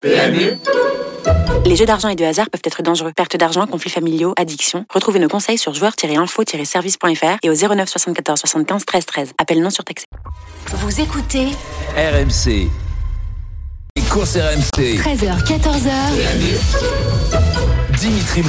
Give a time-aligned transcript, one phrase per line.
[0.00, 0.56] PMU
[1.66, 3.12] Les jeux d'argent et de hasard peuvent être dangereux.
[3.14, 4.86] Perte d'argent, conflits familiaux, addiction.
[4.88, 9.32] Retrouvez nos conseils sur joueurs-info-service.fr et au 09 74 75 13 13.
[9.36, 10.06] Appel non surtaxé.
[10.68, 11.48] Vous écoutez
[11.96, 12.70] RMC.
[13.96, 14.96] Les courses RMC.
[14.96, 15.90] 13h, 14h.
[18.00, 18.42] Dimitri.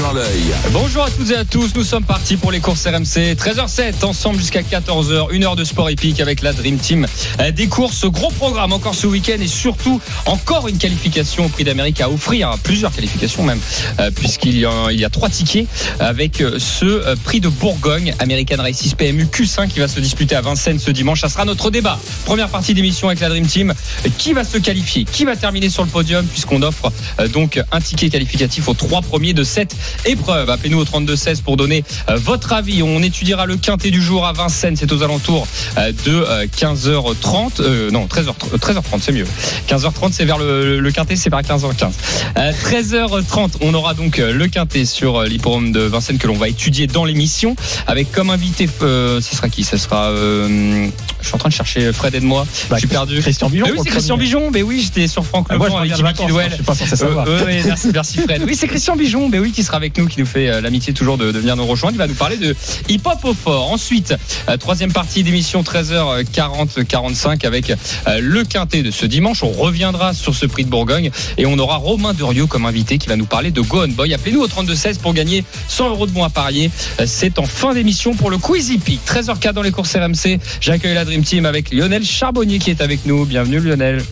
[0.71, 4.39] Bonjour à toutes et à tous, nous sommes partis pour les courses RMC 13h07 ensemble
[4.39, 7.05] jusqu'à 14h, une heure de sport épique avec la Dream Team.
[7.39, 11.64] Euh, Des courses, gros programme encore ce week-end et surtout encore une qualification au prix
[11.65, 13.60] d'Amérique à offrir, plusieurs qualifications même,
[14.00, 15.68] euh, puisqu'il y, a- trois tickets
[15.99, 20.41] avec euh, ce prix de Bourgogne, American Races PMU Q5 qui va se disputer à
[20.41, 21.21] Vincennes ce dimanche.
[21.21, 21.99] Ça sera notre débat.
[22.25, 23.74] Première partie d'émission avec la Dream Team.
[24.18, 25.04] Qui va se qualifier?
[25.04, 26.91] Qui va terminer sur le podium puisqu'on offre
[27.33, 30.50] donc un ticket qualificatif aux trois premiers de cette épreuve.
[30.50, 32.83] Appelez-nous au 32-16 pour donner euh, votre avis.
[32.83, 34.75] On étudiera le quintet du jour à Vincennes.
[34.75, 37.61] C'est aux alentours euh, de euh, 15h30.
[37.61, 39.25] euh, non, 13h, 13h30, c'est mieux.
[39.69, 41.91] 15h30, c'est vers le, le quintet, c'est vers 15h15.
[42.38, 46.88] Euh, 13h30, on aura donc le quintet sur l'hippodrome de Vincennes que l'on va étudier
[46.88, 47.55] dans l'émission.
[47.88, 49.63] Avec comme invité, euh, ce sera qui?
[49.63, 50.11] Ce sera.
[50.13, 50.89] je
[51.25, 52.45] suis en train de chercher Fred, aide-moi.
[52.71, 53.19] je suis perdu.
[53.21, 53.66] Christian Bijon.
[53.66, 54.17] Mais oui, c'est Christian.
[54.17, 54.51] Bijon.
[54.51, 56.45] Mais oui, j'étais sur Franck Ah, moi, Leblanc avec de Dimitri vacances, Douel.
[56.45, 57.25] hein, je suis pas censé savoir.
[57.66, 58.44] Merci, merci Fred.
[58.45, 60.93] Oui, c'est Christian Bijon, mais oui, qui sera avec nous, qui nous fait euh, l'amitié
[60.93, 61.95] toujours de, venir nous rejoindre.
[61.95, 62.55] Il va nous parler de
[62.89, 63.71] hip-hop au fort.
[63.71, 64.13] Ensuite,
[64.49, 69.41] euh, troisième partie d'émission 13h40-45 avec euh, le quintet de ce dimanche.
[69.43, 73.07] On reviendra sur ce prix de Bourgogne et on aura Romain Durieux comme invité qui
[73.07, 74.13] va nous parler de Go On Boy.
[74.13, 76.69] Appelez-nous au 3216 pour gagner 100 euros de bons à parier.
[77.05, 78.99] C'est en fin d'émission pour le Quizy Peak.
[79.07, 80.39] 13h04 dans les courses RMC.
[80.59, 83.25] J'accueille la Dream Team avec Lionel Charbonnier qui est avec nous.
[83.25, 84.03] Bienvenue Lionel.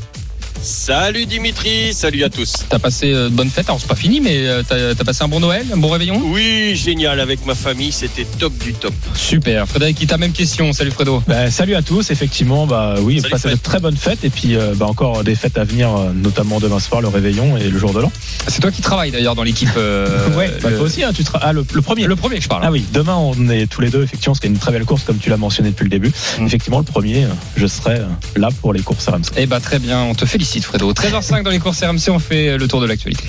[0.61, 2.65] Salut Dimitri, salut à tous.
[2.67, 5.23] T'as passé euh, de bonnes fêtes, alors c'est pas fini, mais euh, t'as as passé
[5.23, 6.21] un bon Noël, un bon réveillon?
[6.25, 8.93] Oui, génial, avec ma famille, c'était top du top.
[9.15, 9.65] Super.
[9.67, 10.73] Frédéric, ta même question.
[10.73, 11.23] Salut Fredo.
[11.27, 14.55] Bah, salut à tous, effectivement, bah oui, Salut, passez de très bonnes fêtes et puis
[14.57, 17.93] euh, bah, encore des fêtes à venir, notamment demain soir, le réveillon et le jour
[17.93, 18.11] de l'an.
[18.49, 19.69] C'est toi qui travailles d'ailleurs dans l'équipe.
[19.77, 22.05] euh, ouais, bah, le, toi aussi, hein, tu tra- ah, le, le premier.
[22.05, 22.63] le premier que je parle.
[22.65, 24.85] Ah oui, demain on est tous les deux, effectivement, ce qui est une très belle
[24.85, 26.11] course comme tu l'as mentionné depuis le début.
[26.39, 26.45] Mm.
[26.45, 27.25] Effectivement, le premier,
[27.55, 28.01] je serai
[28.35, 29.21] là pour les courses RMC.
[29.37, 30.91] Eh bah très bien, on te félicite Fredo.
[30.93, 33.25] 13h05 dans les courses RMC, on fait le tour de l'actualité.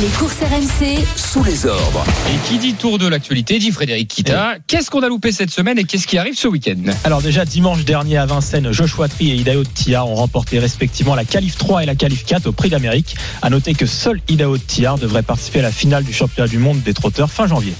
[0.00, 2.04] Les courses RMC, Sous les ordres.
[2.28, 4.56] Et qui dit tour de l'actualité dit Frédéric Kita.
[4.66, 7.84] Qu'est-ce qu'on a loupé cette semaine et qu'est-ce qui arrive ce week-end Alors déjà dimanche
[7.84, 11.86] dernier à Vincennes, Joshua Tree et Hideo Tia ont remporté respectivement la qualif 3 et
[11.86, 13.16] la qualif 4 au prix d'Amérique.
[13.40, 16.82] À noter que seul Hideo Tia devrait participer à la finale du championnat du monde
[16.82, 17.72] des trotteurs fin janvier.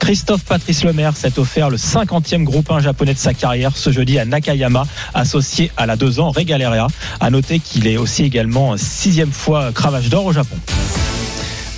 [0.00, 4.18] Christophe Patrice Lemaire s'est offert le 50e groupe 1 japonais de sa carrière ce jeudi
[4.18, 4.84] à Nakayama,
[5.14, 6.88] associé à la 2 ans Regaleria.
[7.20, 10.56] À noter qu'il est aussi également sixième fois cravache d'or au Japon.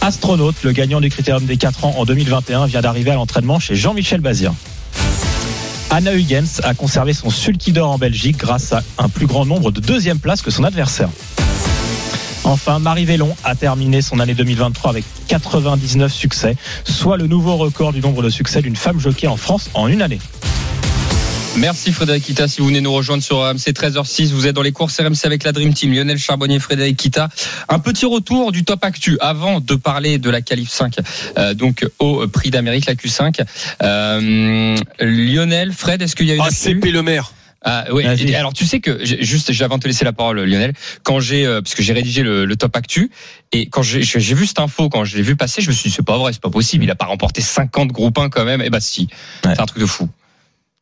[0.00, 3.74] Astronaute, le gagnant du critérium des 4 ans en 2021, vient d'arriver à l'entraînement chez
[3.74, 4.52] Jean-Michel Bazir.
[5.90, 9.70] Anna Huygens a conservé son sulky d'or en Belgique grâce à un plus grand nombre
[9.70, 11.10] de deuxième places que son adversaire.
[12.44, 17.92] Enfin, Marie Vélon a terminé son année 2023 avec 99 succès, soit le nouveau record
[17.92, 20.18] du nombre de succès d'une femme jockey en France en une année.
[21.56, 22.48] Merci Frédéric Kita.
[22.48, 25.44] Si vous venez nous rejoindre sur RMC 13h06, vous êtes dans les courses RMC avec
[25.44, 25.92] la Dream Team.
[25.92, 27.28] Lionel Charbonnier, Frédéric Kita.
[27.68, 30.96] Un petit retour du top actu avant de parler de la qualif 5,
[31.36, 33.42] euh, donc au prix d'Amérique, la Q5.
[33.82, 36.56] Euh, Lionel, Fred, est-ce qu'il y a une Ah, actu?
[36.56, 37.32] CP le maire.
[37.64, 38.02] Ah, oui.
[38.04, 38.30] Vas-y.
[38.30, 40.72] Et Alors tu sais que juste avant de te laisser la parole Lionel,
[41.04, 43.10] quand j'ai euh, parce que j'ai rédigé le, le top actu
[43.52, 44.00] et quand j'ai
[44.34, 46.32] vu cette info quand je l'ai vu passer, je me suis dit c'est pas vrai,
[46.32, 48.62] c'est pas possible, il a pas remporté 50 groupes 1 quand même.
[48.62, 49.08] Et bah si,
[49.44, 49.54] Ouais.
[49.54, 50.08] c'est un truc de fou.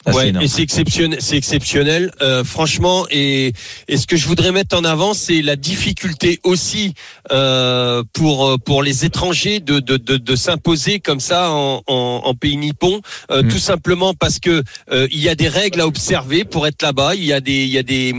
[0.06, 3.06] Ah, c'est Ouais, et c'est exceptionnel, c'est exceptionnel, euh, franchement.
[3.11, 3.53] Et,
[3.87, 6.94] et ce que je voudrais mettre en avant, c'est la difficulté aussi
[7.33, 12.34] euh, pour pour les étrangers de de, de, de s'imposer comme ça en, en, en
[12.34, 13.00] pays nippon,
[13.31, 13.49] euh, Mm.
[13.49, 14.62] tout simplement parce que
[14.93, 17.15] euh, il y a des règles à observer pour être là-bas.
[17.15, 18.15] Il y a des il y a des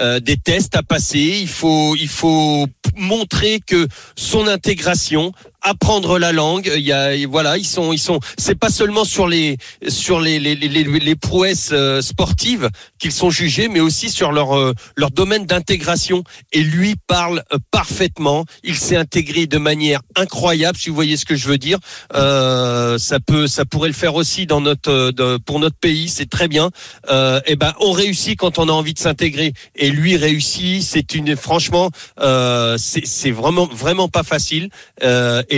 [0.00, 1.38] euh, des tests à passer.
[1.42, 2.66] Il faut il faut
[2.96, 5.32] montrer que son intégration
[5.66, 6.70] apprendre la langue.
[6.76, 10.38] Il y a voilà ils sont ils sont c'est pas seulement sur les sur les
[10.38, 15.10] les les, les, prouesses euh, sportives qu'ils sont jugés mais aussi sur leur euh, leur
[15.10, 16.22] domaine d'intégration.
[16.52, 18.44] Et lui parle euh, parfaitement.
[18.62, 21.78] Il s'est intégré de manière incroyable si vous voyez ce que je veux dire.
[22.14, 26.08] Euh, ça peut ça pourrait le faire aussi dans notre pour notre pays.
[26.08, 26.70] C'est très bien.
[27.10, 29.52] Euh, et ben on réussit quand on a envie de s'intégrer.
[29.74, 30.82] Et lui réussit.
[30.82, 34.68] C'est une franchement euh, c'est c'est vraiment vraiment pas facile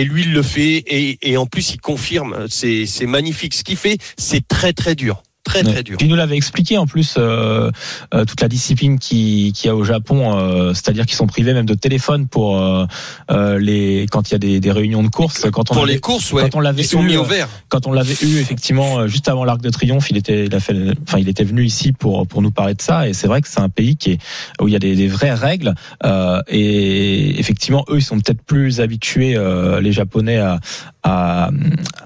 [0.03, 2.47] lui il le fait et, et en plus il confirme.
[2.49, 3.53] C'est magnifique.
[3.53, 5.97] Ce qu'il fait c'est très très dur très très dur.
[5.99, 7.71] Il nous l'avait expliqué en plus euh,
[8.13, 11.53] euh, toute la discipline qui qu'il y a au Japon, euh, c'est-à-dire qu'ils sont privés
[11.53, 12.49] même de téléphone pour
[13.29, 15.47] les quand il y a des, des réunions de course.
[15.51, 17.47] Quand on Pour avait- les courses, ouais, quand on l'avait mis au vert.
[17.69, 20.75] quand on l'avait eu effectivement juste avant l'Arc de Triomphe, il était, il a fait,
[21.03, 23.07] enfin, il était venu ici pour pour nous parler de ça.
[23.07, 24.19] Et c'est vrai que c'est un pays qui est
[24.61, 25.73] où il y a des, des vraies règles.
[26.47, 29.35] et effectivement, eux, ils sont peut-être plus habitués,
[29.81, 30.59] les Japonais, à
[31.01, 31.49] à,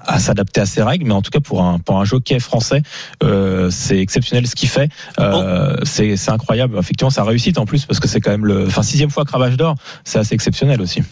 [0.06, 1.04] à s'adapter à ces règles.
[1.06, 2.82] Mais en tout cas, pour un pour un jockey français,
[3.22, 3.33] euh,
[3.70, 4.88] c'est exceptionnel ce qu'il fait.
[5.18, 6.78] Euh, c'est c'est incroyable.
[6.78, 9.56] Effectivement, sa réussite en plus parce que c'est quand même le, enfin, sixième fois Cravache
[9.56, 11.02] d'or, c'est assez exceptionnel aussi.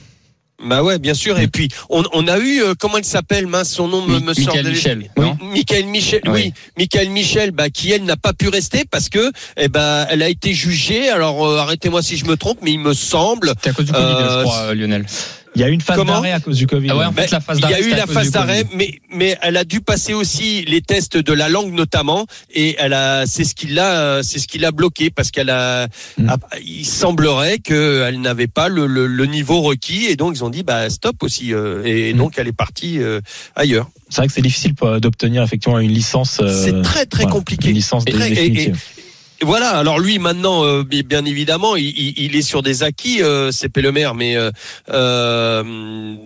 [0.64, 1.40] Bah ouais, bien sûr.
[1.40, 4.32] Et puis on, on a eu euh, comment elle s'appelle, mince, son nom me, me
[4.32, 6.52] sort Michael de Michel, non Michael Michel, oui, Oui.
[6.78, 10.28] Michael Michel, bah qui elle n'a pas pu rester parce que eh ben elle a
[10.28, 11.08] été jugée.
[11.10, 13.52] Alors euh, arrêtez-moi si je me trompe, mais il me semble.
[13.60, 15.04] C'est à cause du Covid, Euh, je crois, euh, Lionel.
[15.54, 16.88] Il y a eu une phase Comment d'arrêt à cause du Covid.
[16.90, 17.74] Ah ouais, en fait, la phase il y d'arrêt.
[17.74, 21.32] a eu la phase d'arrêt, mais mais elle a dû passer aussi les tests de
[21.34, 25.10] la langue notamment, et elle a c'est ce qui l'a c'est ce qui l'a bloqué
[25.10, 26.28] parce qu'elle a, Mm.
[26.30, 30.50] a- il semblerait qu'elle n'avait pas le, le, le niveau requis et donc ils ont
[30.50, 32.16] dit bah stop aussi euh, et Mm.
[32.16, 33.20] donc elle est partie euh,
[33.54, 33.90] ailleurs.
[34.08, 36.38] C'est vrai que c'est difficile pour- d'obtenir effectivement une licence.
[36.40, 37.68] euh, C'est très très voilà, compliqué.
[37.68, 38.78] Une licence Et très- et- définitive.
[38.98, 39.01] Et
[39.44, 39.70] voilà.
[39.78, 44.10] Alors lui maintenant, euh, bi- bien évidemment, il, est sur des acquis, euh, c'est Pellemer,
[44.14, 44.50] mais euh,
[44.90, 46.16] euh,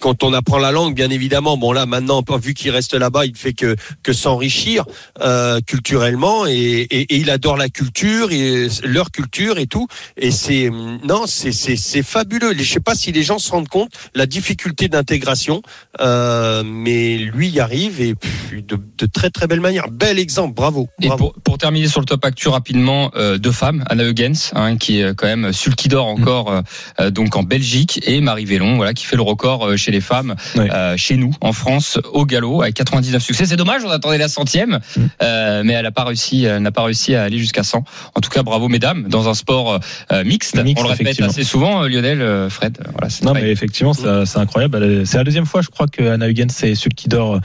[0.00, 3.32] quand on apprend la langue, bien évidemment, bon là maintenant, vu qu'il reste là-bas, il
[3.32, 4.84] ne fait que que s'enrichir
[5.20, 9.86] euh, culturellement et, et, et il adore la culture et leur culture et tout.
[10.16, 10.70] Et c'est
[11.04, 12.54] non, c'est c'est c'est fabuleux.
[12.56, 15.62] Je sais pas si les gens se rendent compte la difficulté d'intégration,
[16.00, 19.88] euh, mais lui y arrive et pff, de, de très très belle manière.
[19.90, 20.88] Bel exemple, bravo.
[21.00, 24.76] Et pour, pour terminer sur le top actu rapidement, euh, deux femmes, Anna Huygens, hein,
[24.76, 26.62] qui est quand même sulky d'or encore,
[27.10, 30.34] donc en Belgique, et Marie Vélon, voilà, qui fait le record euh, chez les femmes,
[30.56, 33.46] euh, chez nous, en France, au galop, avec 99 succès.
[33.46, 35.00] C'est dommage, on attendait la centième, Mm.
[35.22, 37.84] euh, mais elle n'a pas réussi, n'a pas réussi à aller jusqu'à 100.
[38.14, 39.80] En tout cas, bravo mesdames, dans un sport
[40.12, 40.56] euh, mixte.
[40.62, 42.78] Mixte, on le répète assez souvent, Lionel, Fred.
[42.92, 45.06] Voilà, Non, mais effectivement, c'est incroyable.
[45.06, 47.40] C'est la deuxième fois, je crois, que Anna Huygens c'est Sulky d'or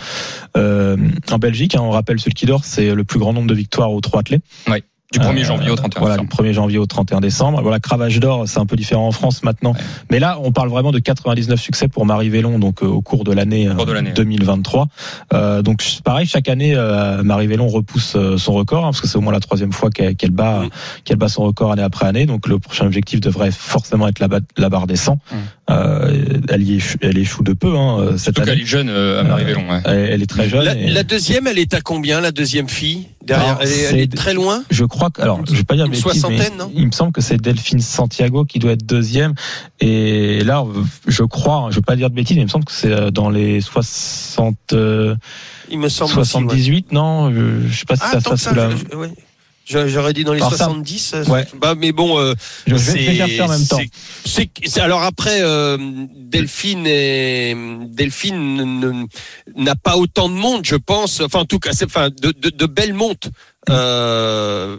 [0.55, 0.97] euh,
[1.31, 1.75] en Belgique.
[1.75, 1.81] hein.
[1.81, 4.43] On rappelle, Sulky d'or, c'est le plus grand nombre de victoires aux trois athlètes.
[5.13, 6.29] Du 1er Euh, janvier au 31 Voilà, décembre.
[6.29, 7.61] du 1er janvier au 31 décembre.
[7.61, 9.71] Voilà, Cravache d'or, c'est un peu différent en France maintenant.
[9.73, 9.79] Ouais.
[10.11, 13.23] Mais là, on parle vraiment de 99 succès pour Marie Vélon, donc euh, au cours
[13.23, 14.87] de l'année Au cours de euh, l'année, 2023.
[15.33, 19.17] Euh, donc pareil, chaque année, euh, Marie Vélon repousse son record, hein, parce que c'est
[19.17, 20.69] au moins la troisième fois qu'elle bat, Mm.
[21.05, 22.25] qu'elle bat son record année après année.
[22.25, 25.13] Donc le prochain objectif devrait forcément être la, ba- la barre des 100.
[25.13, 25.35] Mm.
[25.69, 28.53] Euh, elle, y échoue, elle échoue de peu hein, euh, cette année.
[28.53, 29.69] est jeune, euh, Marie Vélon.
[29.69, 29.81] ouais.
[29.83, 30.63] Elle, elle est très jeune.
[30.63, 33.07] La, et- la deuxième, elle est à combien La deuxième fille?
[33.25, 34.63] Derrière, Alors, elle, est, elle très loin?
[34.71, 36.71] Je crois que, alors, je vais pas dire de Une bêtises, mais soixantaine, non?
[36.73, 39.33] il me semble que c'est Delphine Santiago qui doit être deuxième.
[39.81, 40.63] Et là,
[41.05, 42.91] je crois, hein, je vais pas dire de bêtises, mais il me semble que c'est
[42.93, 45.15] euh, dans les 60, euh,
[45.69, 46.11] Il me semble.
[46.11, 46.43] aussi, ouais.
[46.43, 47.33] 78, non?
[47.33, 49.09] Je, je sais pas si Ah, ça, ça ça, la- je- ouais.
[49.67, 51.11] J'a- J'aurais dit dans les Alors ça- 70.
[51.13, 51.45] euh, Ouais.
[51.59, 52.33] Bah, mais bon, euh,
[52.65, 52.85] Je vais, je
[54.65, 55.77] c'est- alors après, euh,
[56.15, 57.53] Delphine et
[57.89, 59.05] Delphine ne-
[59.55, 61.19] n'a pas autant de monde, je pense.
[61.19, 63.29] Enfin, en tout cas, c'est enfin de, de, de belles montes.
[63.69, 64.77] Euh,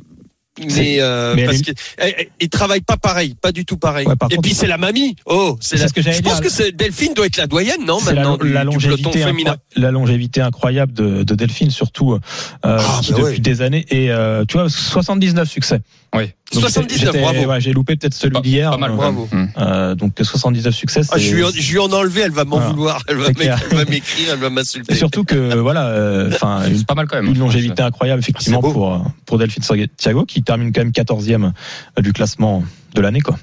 [0.77, 1.71] mais, euh, mais parce est- que
[2.03, 4.07] eh, eh, ils travaillent pas pareil, pas du tout pareil.
[4.07, 5.17] Ouais, et contre- puis c'est la mamie.
[5.27, 5.89] Oh, c'est la.
[5.89, 6.51] ce que je pense dire.
[6.51, 9.57] que Delphine doit être la doyenne, non la, maintenant du, la du longévité féminin.
[9.77, 12.19] la longévité incroyable de, de Delphine, surtout, euh,
[12.63, 13.39] Ah, qui bah depuis ouais.
[13.39, 15.81] des années, et euh, tu vois, 79 succès.
[16.15, 16.33] Oui.
[16.53, 17.45] Donc, 79, j'étais- bravo.
[17.45, 18.71] ouais, J'ai loupé peut-être celui d'hier.
[18.71, 19.29] Pas mal, bravo.
[19.31, 19.51] Hum.
[19.59, 22.45] euh, donc 79 succès, Ah, je, lui en, je lui en ai enlevé, elle va
[22.45, 22.73] m'en Voilà.
[22.73, 24.93] vouloir, elle va m'écrire, elle va m'insulter.
[24.95, 27.27] Et surtout que voilà, euh, enfin pas mal quand même.
[27.33, 28.73] une longévité incroyable effectivement beau.
[28.73, 31.53] pour euh, pour Delphine Santiago qui termine quand même 14e
[32.01, 32.65] du classement
[32.95, 33.39] de l'année quoi.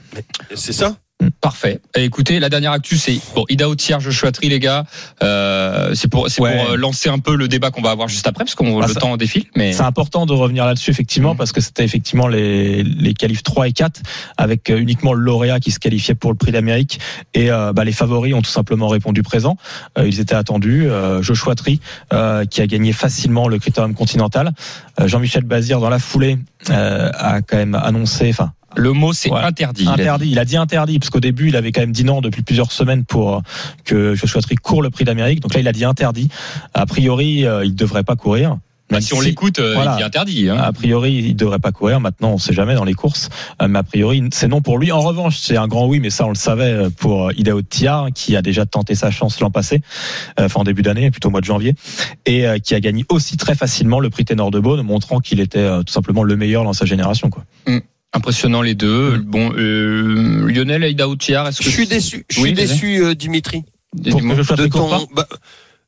[0.55, 0.97] C'est ça?
[1.39, 1.79] Parfait.
[1.95, 4.83] Et écoutez, la dernière actu, c'est bon, Ida Otier, Joshua Tree, les gars.
[5.23, 6.57] Euh, c'est pour, c'est Ouais.
[6.57, 8.87] pour euh, lancer un peu le débat qu'on va avoir juste après, parce qu'on Ah,
[8.87, 9.45] le ça- temps défile.
[9.55, 11.37] Mais C'est important de revenir là-dessus effectivement Mhm.
[11.37, 14.01] parce que c'était effectivement les les qualifs 3 et 4
[14.37, 16.99] avec euh, uniquement le lauréat qui se qualifiait pour le prix d'Amérique
[17.33, 19.55] et euh, bah, les favoris ont tout simplement répondu présent.
[19.97, 20.87] Euh, ils étaient attendus.
[20.89, 21.53] Euh, Joshua
[22.13, 24.51] euh, qui a gagné facilement le critérium continental.
[24.99, 26.37] Euh, Jean-Michel Bazir dans la foulée
[26.71, 29.39] euh, a quand même annoncé, enfin le mot, c'est Ouais.
[29.41, 29.83] interdit.
[29.85, 29.89] dit.
[29.89, 30.29] Interdit.
[30.31, 32.71] Il a dit interdit parce qu'au début, il avait quand même dit non depuis plusieurs
[32.71, 33.39] semaines pour euh,
[33.83, 35.39] que Joshua Tree court le prix d'Amérique.
[35.41, 36.29] Donc là, il a dit interdit.
[36.73, 38.57] A priori, euh, il devrait pas courir.
[38.87, 39.95] Bah, Même si on l'écoute, euh, Voilà.
[39.97, 40.47] il est interdit.
[40.47, 40.57] Hein.
[40.59, 41.99] A priori, il devrait pas courir.
[41.99, 43.29] Maintenant, on sait jamais dans les courses.
[43.67, 44.91] Mais a priori, c'est non pour lui.
[44.91, 48.35] En revanche, c'est un grand oui, mais ça, on le savait pour Idao Tiar, qui
[48.35, 49.81] a déjà tenté sa chance l'an passé,
[50.39, 51.73] enfin en début d'année, plutôt au mois de janvier,
[52.27, 55.67] et qui a gagné aussi très facilement le prix Ténor de Beaune, montrant qu'il était
[55.83, 57.31] tout simplement le meilleur dans sa génération.
[57.31, 57.43] Quoi.
[58.15, 59.17] Impressionnant les deux.
[59.17, 59.21] Mm.
[59.23, 63.63] Bon, euh, Lionel Ida Otiar, est-ce que Je suis déçu, je suis déçu, euh, Dimitri.
[64.09, 64.35] Pour que.
[64.35, 65.27] Joshua De ton, pas bah,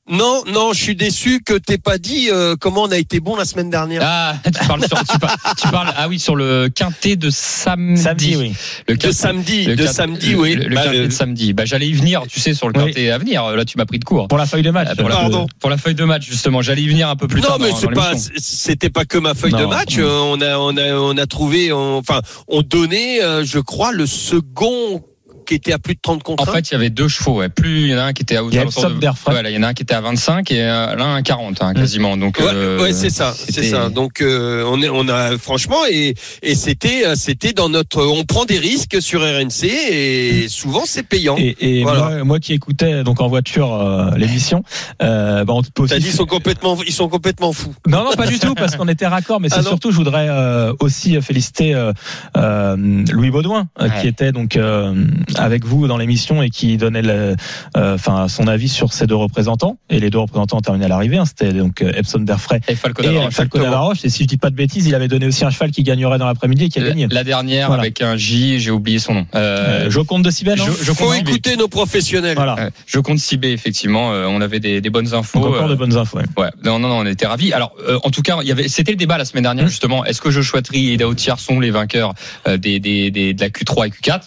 [0.09, 3.35] Non, non, je suis déçu que t'aies pas dit euh, comment on a été bon
[3.35, 4.01] la semaine dernière.
[4.05, 8.01] Ah, tu parles, sur, tu, parles, tu parles- ah oui, sur le quintet de samedi.
[8.01, 8.53] Samedi, oui.
[8.87, 10.55] Le de quintet- samedi, le de quintet- samedi, oui.
[10.55, 11.51] Le, le Bah, quintet de samedi.
[11.53, 12.85] Bah, j'allais y venir, tu sais, sur le Oui.
[12.93, 13.45] quintet à venir.
[13.49, 14.29] Là, tu m'as pris de court.
[14.29, 14.87] Pour la feuille de match.
[14.91, 15.47] Euh, Pour la, Pardon.
[15.59, 16.61] pour la feuille de match, justement.
[16.61, 17.59] J'allais y venir un peu plus non, tard.
[17.59, 19.67] mais dans- c'est pas, c'était pas que ma feuille de Non.
[19.69, 19.97] match.
[19.97, 23.91] Euh, On a, on a, on a trouvé, on- enfin, on donnait, euh, je crois,
[23.91, 25.03] le second
[25.47, 26.53] qui était à plus de 30 contre En 1.
[26.53, 27.39] fait, il y avait deux chevaux.
[27.39, 27.49] Ouais.
[27.49, 28.99] Plus il y en a un qui était à Il y a autour Epsom de.
[28.99, 29.33] d'Airfray.
[29.33, 31.61] Voilà, il y en a un qui était à 25 et euh, l'un à 40,
[31.61, 32.17] hein, quasiment.
[32.17, 33.89] Donc, Ouais, euh, ouais, c'est ça, c'est c'était- ça.
[33.89, 36.13] Donc euh, on est, on a franchement et
[36.43, 41.35] et c'était, c'était dans notre, on prend des risques sur RNC et souvent c'est payant.
[41.37, 41.99] Et, et Voilà.
[41.99, 44.63] moi, moi qui écoutais donc en voiture euh, l'émission,
[45.01, 45.93] euh, bah, on peut aussi.
[45.93, 47.73] T'as dit ils sont complètement, ils sont complètement fous.
[47.87, 49.39] Non, non, pas du tout, parce qu'on était raccord.
[49.39, 51.91] Mais c'est surtout, je voudrais euh, aussi féliciter euh,
[52.35, 52.75] euh,
[53.11, 53.89] Louis Baudouin, Ouais.
[54.01, 54.93] qui était donc euh,
[55.39, 57.35] avec vous dans l'émission et qui donnait le-
[57.75, 59.77] euh, enfin son avis sur ces deux représentants.
[59.89, 61.17] Et les deux représentants ont terminé à l'arrivée.
[61.17, 61.25] hein.
[61.25, 62.75] C'était donc euh, Epsom d'Airfray Et.
[62.75, 64.03] Falcon Lavaroche.
[64.05, 66.17] Et si je dis pas de bêtises, il avait donné aussi un cheval qui gagnerait
[66.17, 67.07] dans l'après-midi et qui a gagné.
[67.09, 67.81] la dernière Voilà.
[67.83, 69.27] avec un J, j'ai oublié son nom.
[69.35, 70.57] Euh, Euh, Joconde de Sibène.
[70.57, 72.35] je- je Faut écouter nos professionnels.
[72.35, 72.55] Voilà.
[72.59, 74.11] euh, je compte Cibé, effectivement.
[74.13, 75.39] euh, on avait des, des bonnes infos.
[75.39, 76.17] Donc encore euh, de bonnes infos.
[76.17, 76.23] ouais.
[76.37, 77.53] Ouais, non, non, non, on était ravis.
[77.53, 79.69] Alors, euh, en tout cas, il y avait, c'était le débat la semaine dernière Mmh.
[79.69, 80.05] justement.
[80.05, 82.13] Est-ce que Joshua Tree et Dao Tiar sont les vainqueurs
[82.47, 84.21] euh, des, des, des, de la Q3 et Q4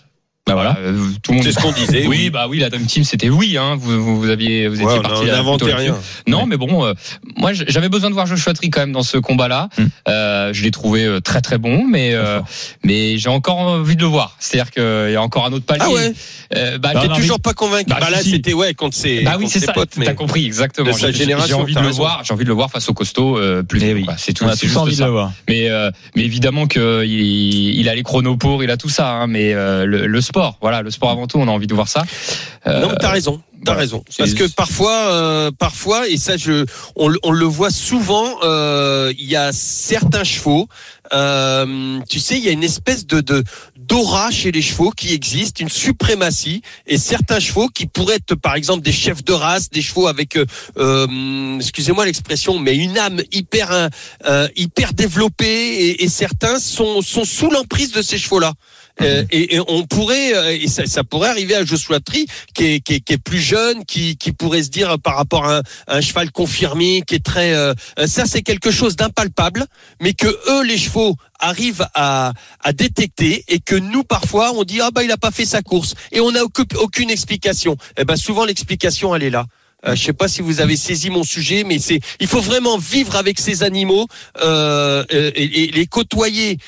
[0.47, 1.45] Bah voilà, euh, tout le monde.
[1.47, 2.07] C'est ce qu'on disait.
[2.09, 3.57] Oui, bah oui, la Dream Team, c'était oui.
[3.59, 5.97] Hein, vous, vous, vous aviez, vous étiez Ouais, parti on là, rien.
[6.27, 6.95] Non, mais bon, euh,
[7.37, 9.69] moi j'avais besoin de voir Joshua Tree quand même dans ce combat-là.
[9.79, 9.85] Mm.
[10.09, 12.41] Euh, je l'ai trouvé euh, très très bon, mais euh,
[12.83, 14.35] mais j'ai encore envie de le voir.
[14.41, 15.83] C'est-à-dire qu'il y a encore un autre palier.
[15.87, 16.13] Ah ouais.
[16.57, 17.91] Euh, bah, Non, T'es non, toujours pas convaincu.
[17.91, 18.31] Bah, Bah, là, si.
[18.31, 19.73] c'était ouais contre ses, Bah oui, c'est ça.
[19.73, 20.89] potes, mais T'as compris exactement.
[20.89, 22.23] de sa J'ai- J'ai génération, envie de le voir.
[22.25, 24.07] J'ai envie de le voir face au costaud euh, plus Eh oui.
[24.17, 24.47] C'est tout.
[24.57, 25.05] C'est juste envie de ça.
[25.05, 25.33] le voir.
[25.49, 29.11] Mais euh, mais évidemment que il, a les chronos pour, il a tout ça.
[29.13, 31.75] Hein, mais euh, le, le sport, voilà, le sport avant tout, on a envie de
[31.75, 32.03] voir ça.
[32.67, 33.41] Euh, Non, t'as raison.
[33.65, 33.81] T'as voilà.
[33.81, 34.05] raison.
[34.17, 36.65] Parce que parfois, euh, parfois, et ça, je,
[36.97, 38.27] on, le- on le voit souvent.
[38.43, 40.67] euh, Il y a certains chevaux.
[41.13, 43.43] euh, tu sais, il y a une espèce de de
[43.77, 48.55] d'aura chez les chevaux qui existe, une suprématie, et certains chevaux qui pourraient être, par
[48.55, 50.47] exemple, des chefs de race, des chevaux avec, euh,
[50.79, 53.69] euh, excusez-moi l'expression, mais une âme hyper
[54.27, 55.47] euh, hyper développée,
[55.87, 58.53] et, et certains sont sont sous l'emprise de ces chevaux-là.
[59.01, 62.65] Euh, et, et on pourrait, euh, et ça, ça pourrait arriver à Joshua Tree, qui
[62.65, 65.47] est, qui est, qui est plus jeune, qui, qui pourrait se dire euh, par rapport
[65.47, 67.75] à un, un cheval confirmé, qui est très, euh,
[68.07, 69.67] ça c'est quelque chose d'impalpable,
[70.01, 74.81] mais que eux les chevaux arrivent à, à détecter et que nous parfois on dit
[74.81, 77.77] ah bah il a pas fait sa course et on n'a aucune, explication.
[77.97, 79.47] Et ben souvent l'explication elle est là.
[79.87, 82.77] Euh, je sais pas si vous avez saisi mon sujet, mais c'est il faut vraiment
[82.77, 84.07] vivre avec ces animaux
[84.43, 86.59] euh, et, et les côtoyer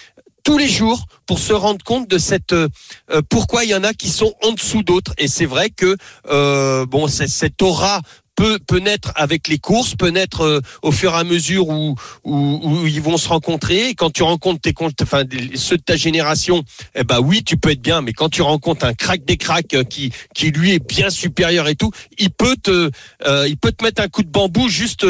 [0.44, 2.68] tous les jours pour se rendre compte de cette euh,
[3.10, 5.12] euh, pourquoi il y en a qui sont en dessous d'autres.
[5.18, 5.96] Et c'est vrai que
[6.28, 8.00] euh, bon cette aura
[8.34, 11.94] peut peut naître avec les courses peut naître euh, au fur et à mesure où,
[12.24, 15.22] où ils vont se rencontrer quand tu rencontres tes enfin
[15.54, 18.84] ceux de ta génération eh ben oui tu peux être bien mais quand tu rencontres
[18.84, 22.56] un crack des cracks euh, qui qui lui est bien supérieur et tout il peut
[22.56, 22.90] te
[23.26, 25.06] euh, il peut te mettre un coup de bambou juste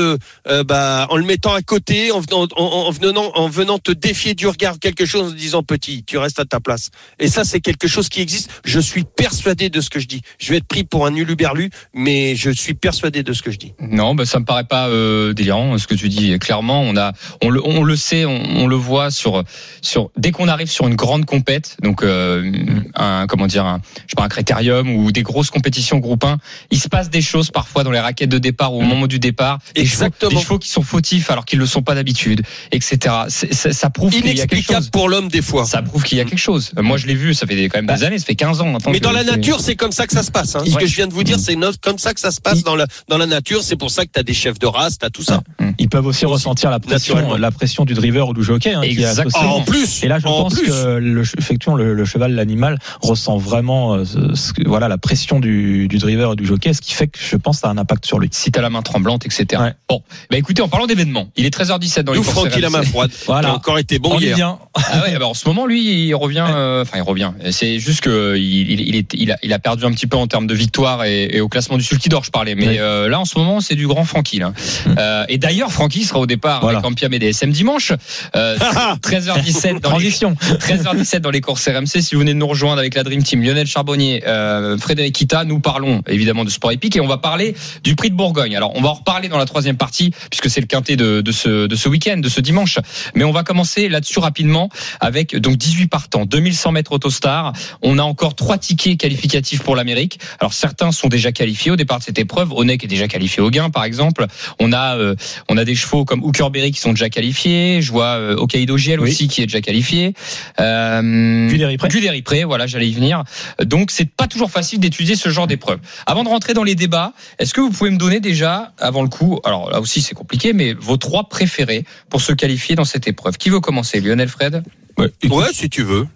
[0.64, 4.35] bah, en le mettant à côté, en venant, en, en venant, en venant te défier
[4.35, 6.88] du regard quelque chose, en disant petit, tu restes à ta place.
[7.19, 8.50] Et ça, c'est quelque chose qui existe.
[8.64, 10.23] Je suis persuadé de ce que je dis.
[10.38, 13.59] Je vais être pris pour un uluberlu, mais je suis persuadé de ce que je
[13.59, 13.75] dis.
[13.81, 16.38] Non, bah, ça me paraît pas euh, délirant ce que tu dis.
[16.38, 19.45] Clairement, on a, on le, on le sait, on, on le voit sur,
[19.83, 22.50] sur dès qu'on arrive sur une grande compète, donc euh,
[22.95, 26.38] un, comment dire, un, je sais pas, un critérium ou des grosses compétitions groupe 1,
[26.71, 29.19] il se passe des choses parfois dans les raquettes de départ ou au moment du
[29.19, 30.31] départ, des chevaux, Exactement.
[30.31, 33.14] des chevaux qui sont fautifs alors qu'ils le sont pas d'habitude, etc.
[33.28, 34.90] C'est- c'est- ça prouve qu'il y a quelque Inexplicable chose.
[34.90, 35.64] pour l'homme des fois.
[35.64, 36.71] Ça prouve qu'il y a quelque chose.
[36.76, 38.71] Moi, je l'ai vu, ça fait des- quand même des années, ça fait 15 ans
[38.71, 38.92] maintenant.
[38.92, 40.54] Mais dans la nature, c'est comme ça que ça se passe.
[40.54, 40.62] Hein.
[40.66, 40.83] Ce Ouais.
[40.83, 42.76] que je viens de vous dire, c'est no- comme ça que ça se passe dans
[42.76, 43.62] la, dans la nature.
[43.62, 45.42] C'est pour ça que tu as des chefs de race, tu as tout ça.
[45.78, 48.73] Ils peuvent aussi Aussi, ressentir la pression, la pression du driver ou du jockey.
[48.75, 49.32] Hein, Exactement.
[49.35, 50.66] Ah, en plus, Et là, je en pense plus.
[50.68, 54.99] que le, effectivement, le, le cheval, l'animal, ressent vraiment euh, ce- ce que- voilà, la
[54.99, 57.68] pression du, du driver et du jockey, ce qui fait que je pense que ça
[57.68, 58.28] a un impact sur lui.
[58.30, 59.47] si t'as la main tremblante, etc.
[59.62, 59.73] Ouais.
[59.88, 62.68] Bon, bah écoutez, en parlant d'événements, il est 13h17 dans les Nous, courses Francky la
[62.68, 62.76] RMC.
[62.76, 63.11] main froide.
[63.26, 63.49] Voilà.
[63.49, 64.59] Il a encore été bon On hier.
[64.75, 66.44] Ah ouais, bah en ce moment, lui, il revient.
[66.49, 67.32] euh, Enfin, il revient.
[67.50, 70.16] C'est juste que il, il, il, est, il, a, il a perdu un petit peu
[70.16, 72.54] en termes de victoire et, et au classement du Sulky d'Or, je parlais.
[72.54, 72.76] Mais Ouais.
[72.78, 74.38] euh, là, en ce moment, c'est du grand Francky.
[74.38, 74.52] Là.
[74.99, 76.80] Euh, et d'ailleurs, Francky sera au départ Voilà.
[76.80, 77.92] avec DSM dimanche.
[78.37, 78.56] Euh,
[79.02, 80.34] 13h17 dans les Transition.
[80.42, 82.00] 13h17 dans les courses RMC.
[82.02, 85.44] Si vous venez de nous rejoindre avec la Dream Team, Lionel Charbonnier, euh, Frédéric Kita,
[85.44, 88.56] nous parlons évidemment de sport épique et on va parler du prix de Bourgogne.
[88.56, 91.32] Alors, on va en reparler dans la troisième partie puisque c'est le quintet de, de
[91.32, 92.78] ce, de ce week-end, de ce dimanche.
[93.14, 94.68] Mais on va commencer là-dessus rapidement
[95.00, 97.52] avec donc 18 partants, 2100 mètres Autostar.
[97.82, 100.18] On a encore trois tickets qualificatifs pour l'Amérique.
[100.40, 102.52] Alors, certains sont déjà qualifiés au départ de cette épreuve.
[102.52, 104.27] Onek qui est déjà qualifié au gain, par exemple.
[104.59, 105.15] On a, euh,
[105.49, 107.81] on a des chevaux comme Hookerberry qui sont déjà qualifiés.
[107.81, 108.99] Je vois euh, Hokkaido Oui.
[108.99, 110.15] aussi qui est déjà qualifié.
[110.59, 111.89] Euh, Guderipré.
[111.89, 113.23] Guderipré, voilà, j'allais y venir.
[113.65, 115.79] Donc c'est pas toujours facile d'étudier ce genre d'épreuve.
[116.07, 119.09] Avant de rentrer dans les débats, est-ce que vous pouvez me donner déjà, avant le
[119.09, 123.07] coup, alors là aussi c'est compliqué, mais vos trois préférés pour se qualifier dans cette
[123.07, 123.37] épreuve?
[123.39, 124.01] Qui veut commencer?
[124.01, 124.65] Lionel Fred?
[124.99, 125.09] Ouais,
[125.53, 126.09] si tu veux.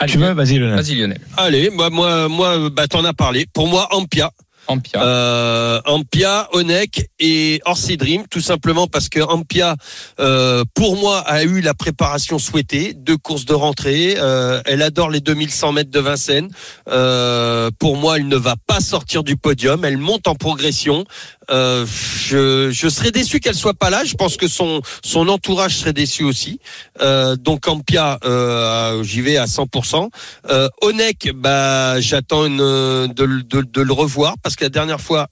[0.00, 0.76] Allez, tu veux, vas-y, Lionel.
[0.76, 1.20] Vas-y Lionel.
[1.36, 3.46] Allez, moi, moi, moi, bah, t'en as parlé.
[3.52, 4.30] Pour moi, Ampia.
[4.66, 5.02] Ampia.
[5.02, 7.98] Euh, Ampia, Onek et Orsi
[8.30, 9.76] tout simplement parce que Ampia,
[10.18, 14.16] euh, pour moi, a eu la préparation souhaitée, deux courses de rentrée.
[14.18, 16.50] Euh, elle adore les 2100 mètres de Vincennes.
[16.88, 19.84] Euh, pour moi, elle ne va pas sortir du podium.
[19.84, 21.04] Elle monte en progression.
[21.50, 24.04] Euh, je, je serais déçu qu'elle soit pas là.
[24.04, 26.60] Je pense que son son entourage serait déçu aussi.
[27.00, 30.10] Euh, donc Ampia, euh, j'y vais à 100%.
[30.50, 35.28] Euh, Onek, bah j'attends de, de, de le revoir parce que la dernière fois,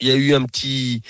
[0.00, 1.02] il y a eu un petit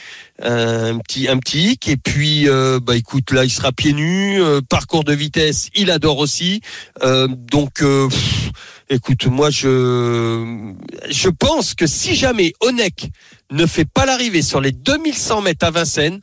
[0.43, 4.43] un petit un petit hic et puis euh, bah écoute là il sera pieds nus
[4.43, 6.61] euh, parcours de vitesse il adore aussi
[7.03, 8.51] Euh, donc pff,
[8.89, 10.73] écoute moi je
[11.11, 13.11] je pense que si jamais Onek
[13.51, 16.21] ne fait pas l'arrivée sur les 2100 mètres à Vincennes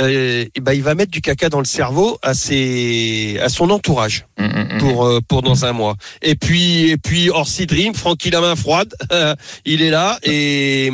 [0.00, 3.70] euh, eh ben il va mettre du caca dans le cerveau à ses à son
[3.70, 4.78] entourage Mm, mm, mm.
[4.78, 5.96] pour pour dans un mois.
[6.22, 8.94] Et puis et puis Orsi Dream, Francky la main froide,
[9.64, 10.92] il est là et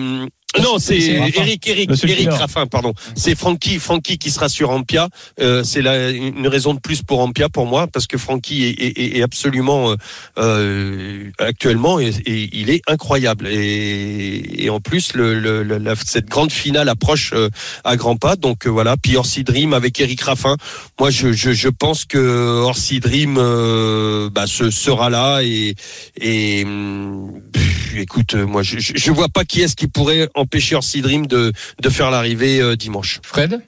[0.63, 0.99] non, c'est.
[0.99, 2.31] Eric, Eric, Monsieur Eric.
[2.31, 2.93] Raffin, pardon.
[3.17, 5.09] C'est Francky, Francky qui sera sur Ampia.
[5.41, 8.71] Euh, c'est là une raison de plus pour Ampia pour moi parce que Francky est,
[8.81, 9.97] est- est absolument euh,
[10.39, 15.95] euh, actuellement et, et il est incroyable et, et en plus le, le- le- la-
[15.97, 17.49] cette grande finale approche euh,
[17.85, 18.37] à grands pas.
[18.37, 18.97] Donc euh, voilà.
[18.97, 20.57] Puis Orsi Dream avec Eric Raffin.
[21.01, 22.19] Moi, je, je, je pense que
[22.63, 25.75] Orsi Dream euh, bah, ce, sera là et,
[26.21, 30.29] et hum, pff, écoute, euh, moi, je, je, je vois pas qui est-ce qui pourrait
[30.45, 33.21] empêcher Orsi Dream de, de faire l'arrivée euh, dimanche.
[33.23, 33.61] Fred?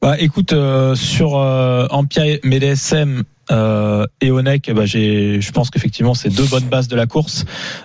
[0.00, 6.14] Bah, écoute, euh, sur euh, Ampia MDSM euh, et Onek, bah, j'ai, je pense qu'effectivement,
[6.14, 7.44] c'est deux bonnes bases de la course.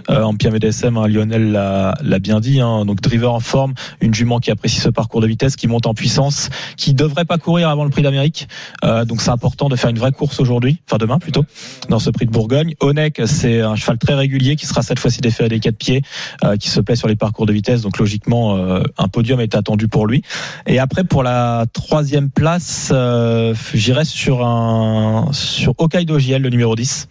[0.09, 4.39] Euh, Ampia MDSM, hein, Lionel l'a, bien dit, hein, donc driver en forme, une jument
[4.39, 7.83] qui apprécie ce parcours de vitesse, qui monte en puissance, qui devrait pas courir avant
[7.83, 8.47] le Prix d'Amérique.
[8.83, 11.45] Euh, donc c'est important de faire une vraie course aujourd'hui, enfin demain plutôt,
[11.89, 12.75] dans ce Prix de Bourgogne.
[12.79, 16.01] Onek, c'est un cheval très régulier qui sera cette fois-ci défait à des quatre pieds,
[16.43, 17.81] euh, qui se plaît sur les parcours de vitesse.
[17.81, 20.23] Donc logiquement, euh, un podium est attendu pour lui.
[20.67, 25.29] Et après, pour la troisième place, euh, j'irai sur un
[25.77, 27.07] Hokkaido JL, le numéro 10,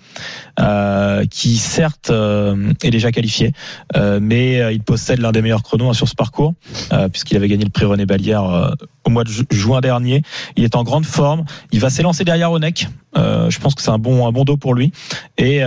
[0.60, 3.52] euh, qui certes euh, est déjà qualifié,
[3.96, 6.54] euh, mais il possède l'un des meilleurs chronos hein, sur ce parcours,
[7.12, 8.70] puisqu'il avait gagné le prix René Ballière euh,
[9.04, 10.22] au mois de ju- juin dernier.
[10.56, 11.44] Il est en grande forme.
[11.72, 12.88] Il va s'élancer derrière Onek.
[13.16, 14.92] Je pense que c'est un bon un bon dos pour lui.
[15.38, 15.60] Et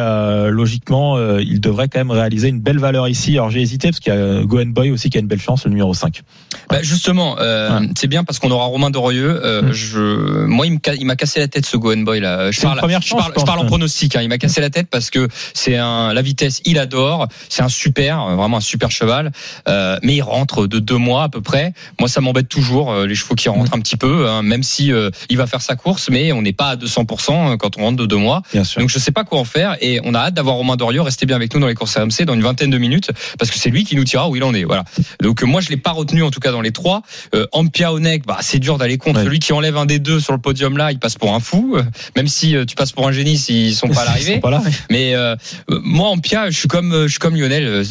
[0.50, 3.34] logiquement, il devrait quand même réaliser une belle valeur ici.
[3.34, 5.66] Alors j'ai hésité parce qu'il y a Goen Boy aussi qui a une belle chance,
[5.66, 6.22] le numéro 5.
[6.70, 7.90] Bah, justement, Ouais.
[7.98, 9.42] c'est bien parce qu'on aura Romain Dorieux.
[9.64, 9.72] Mm.
[9.72, 12.52] je, moi, il m'a cassé la tête ce Goen Boy là.
[12.52, 14.16] Je parle, première je chance, parle, je parle en pronostic.
[14.16, 14.22] Hein.
[14.22, 17.28] Il m'a cassé la tête parce que c'est un la vitesse, il adore.
[17.50, 19.32] C'est un super, euh, vraiment un super cheval.
[19.68, 21.74] Euh, mais il rentre de deux mois à peu près.
[22.00, 24.92] Moi, ça m'embête toujours euh, les chevaux qui rentrent un petit peu, hein, même si
[24.92, 27.98] euh, il va faire sa course, mais on n'est pas à 200% quand on rentre
[27.98, 28.42] de deux mois.
[28.54, 28.82] Bien sûr.
[28.82, 31.02] Donc je sais pas quoi en faire et on a hâte d'avoir Romain Dorieux.
[31.02, 33.58] Restez bien avec nous dans les courses RMC dans une vingtaine de minutes parce que
[33.58, 34.64] c'est lui qui nous dira où il en est.
[34.64, 34.84] Voilà.
[35.22, 37.02] Donc euh, moi je l'ai pas retenu en tout cas dans les trois.
[37.36, 39.20] Euh, Ampia Onek, bah c'est dur d'aller contre.
[39.20, 39.26] Ouais.
[39.26, 41.76] Celui qui enlève un des deux sur le podium là, il passe pour un fou.
[41.78, 41.84] Euh,
[42.16, 44.36] Même si euh, tu passes pour un génie s'ils sont pas à l'arrivée.
[44.36, 44.62] sont pas là.
[44.90, 45.36] Mais euh,
[45.70, 46.10] moi
[46.50, 47.84] je suis comme euh, je suis comme Lionel.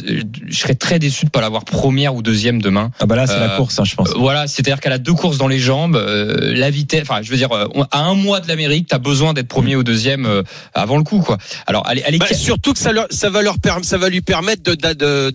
[0.49, 2.91] je serais très déçu de pas l'avoir première ou deuxième demain.
[3.01, 4.11] Ah bah là c'est Euh, la course, hein, je pense.
[4.11, 7.03] Euh, Voilà, c'est-à-dire qu'elle a deux courses dans les jambes, euh, la vitesse.
[7.03, 7.49] Enfin, je veux dire,
[7.91, 10.43] à un mois de l'Amérique, t'as besoin d'être premier ou deuxième euh,
[10.75, 11.39] avant le coup, quoi.
[11.67, 14.63] Alors, elle est Bah, surtout que ça, leur- ça va leur ça va lui permettre
[14.63, 15.35] de, de- de-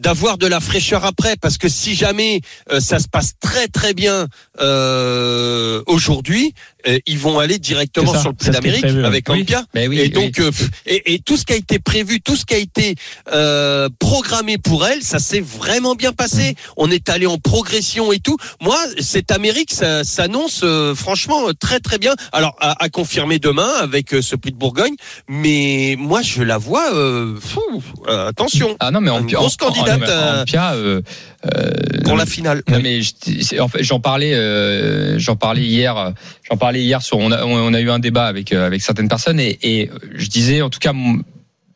[0.00, 2.40] d'avoir de la fraîcheur après parce que si jamais
[2.72, 4.26] euh, ça se passe très très bien
[4.60, 6.54] euh, aujourd'hui
[6.86, 9.42] euh, ils vont aller directement ça, sur le prix d'Amérique avec Oui.
[9.42, 10.10] Ampia Mais oui, et oui.
[10.10, 10.50] donc euh,
[10.86, 12.94] et, et tout ce qui a été prévu tout ce qui a été
[13.32, 16.52] euh, programmé pour elle ça s'est vraiment bien passé.
[16.52, 16.54] Mm.
[16.76, 18.36] on est allé en progression et tout.
[18.60, 22.14] Moi cette Amérique ça s'annonce euh, franchement très très bien.
[22.32, 24.94] Alors à, à confirmer demain avec euh, ce prix de Bourgogne
[25.28, 27.60] mais moi je la vois euh, fou,
[28.08, 28.76] euh, attention.
[28.80, 31.00] Ah non, mais Une Ampia, grosse en- en- candidate, euh, euh,
[31.46, 31.70] euh,
[32.04, 32.62] pour non, la finale.
[32.68, 36.12] Non mais je- c'est- en fait, j'en parlais, euh, j'en parlais hier,
[36.50, 37.00] j'en parlais hier.
[37.12, 40.92] On a, eu un débat avec euh, certaines personnes et, je disais en tout cas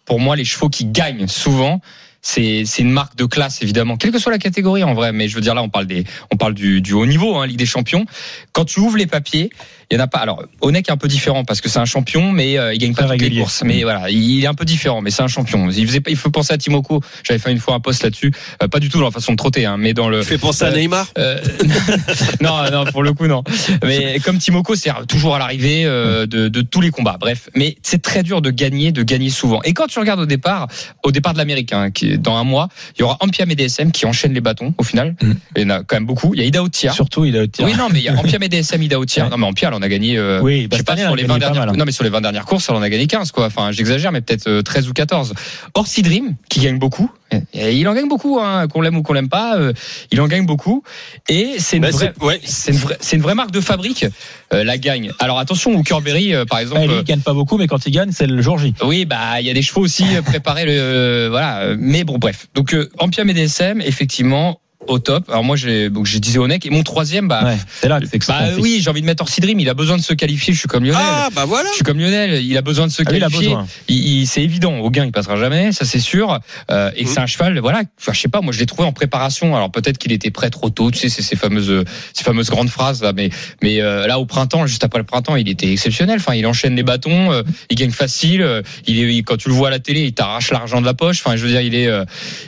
[0.04, 1.80] pour moi les chevaux qui gagnent souvent,
[2.22, 5.12] c'est une marque de classe évidemment, quelle que soit la catégorie en vrai.
[5.12, 7.46] Mais je veux dire là, on parle des, on parle du, du haut niveau, hein,
[7.46, 8.06] Ligue des Champions.
[8.52, 9.50] Quand tu ouvres les papiers,
[9.90, 10.18] il y en a pas.
[10.18, 12.94] Alors Onek est un peu différent parce que c'est un champion, mais euh, il gagne
[12.94, 13.40] pas toutes les régulier.
[13.42, 13.62] courses.
[13.64, 15.68] Mais voilà, il est un peu différent, mais c'est un champion.
[15.70, 17.00] Il faisait pas, il faut penser à Timoko.
[17.24, 19.36] J'avais fait une fois un post là-dessus, Euh, pas du tout dans la façon de
[19.36, 20.22] trotter, hein, mais dans le.
[20.22, 21.06] Fait penser à Euh, Neymar.
[21.18, 21.38] Euh,
[22.40, 23.42] non, non, pour le coup, non.
[23.84, 27.16] Mais comme Timoko, c'est toujours à l'arrivée euh, de, de tous les combats.
[27.20, 29.60] Bref, mais c'est très dur de gagner, de gagner souvent.
[29.62, 30.68] Et quand tu regardes au départ,
[31.02, 33.54] au départ de l'Amérique, hein, qui est dans un mois, il y aura Ampiam et
[33.54, 35.14] DSM qui enchaînent les bâtons au final.
[35.22, 35.32] Mm.
[35.56, 36.34] Il y en a quand même beaucoup.
[36.34, 36.94] Il y a Ida Otiar.
[36.94, 37.64] Surtout, il a le tir.
[37.64, 39.26] Oui, non, mais il y a Ampiam et DSM, Ida Otiar.
[39.26, 39.30] Ouais.
[39.30, 40.16] Non, mais Ampiam, on a gagné.
[40.18, 41.74] euh, Oui, je bah, sais pas année, sur les a 20 gagné pas dernières mal,
[41.74, 41.78] hein.
[41.78, 44.12] non mais sur les 20 dernières courses elle en a gagné 15 quoi enfin j'exagère
[44.12, 45.34] mais peut-être euh, 13 ou 14
[45.74, 47.10] Orsi Dream qui gagne beaucoup
[47.52, 49.72] et il en gagne beaucoup hein, qu'on l'aime ou qu'on l'aime pas euh,
[50.12, 50.82] il en gagne beaucoup
[51.28, 52.40] et c'est une Bah, vraie c'est- ouais.
[52.44, 54.06] c'est une vraie c'est une vraie marque de fabrique
[54.52, 57.32] euh, la gagne alors attention Hookerberry euh, par exemple Ouais, lui, euh, il gagne pas
[57.34, 58.74] beaucoup, mais quand il gagne, c'est le jour J.
[58.84, 61.60] oui, bah il y a des chevaux aussi euh, préparés, le, euh, voilà.
[61.62, 62.46] euh, Mais bon, bref.
[62.54, 65.24] Donc euh, Ampiam et DSM, effectivement, au top.
[65.28, 68.06] Alors moi, j'ai, donc je disais Onek et mon troisième, bah, Ouais, c'est là que
[68.10, 69.58] c'est bah oui, j'ai envie de mettre Orsi Dream.
[69.60, 70.52] Il a besoin de se qualifier.
[70.54, 71.00] Je suis comme Lionel.
[71.02, 71.68] Ah bah voilà.
[71.70, 73.46] Je suis comme Lionel, il a besoin de se Ah il qualifier.
[73.48, 73.66] besoin.
[73.88, 76.38] Il- il- c'est évident, au gain il passera jamais, ça c'est sûr.
[76.70, 77.10] Euh, et Mhm.
[77.10, 77.82] c'est un cheval, voilà.
[78.00, 79.54] Enfin, je sais pas, moi je l'ai trouvé en préparation.
[79.56, 82.68] Alors peut-être qu'il était prêt trop tôt, tu sais, c'est ces fameuses, ces fameuses grandes
[82.70, 83.12] phrases là.
[83.14, 83.30] Mais,
[83.62, 86.16] mais euh, là au printemps, juste après le printemps, il était exceptionnel.
[86.20, 88.42] Enfin, il enchaîne les bâtons, euh, il gagne facile.
[88.42, 90.86] euh, il est, il- quand tu le vois à la télé, il t'arrache l'argent de
[90.86, 91.20] la poche.
[91.24, 92.04] Enfin, je veux dire, il est, euh,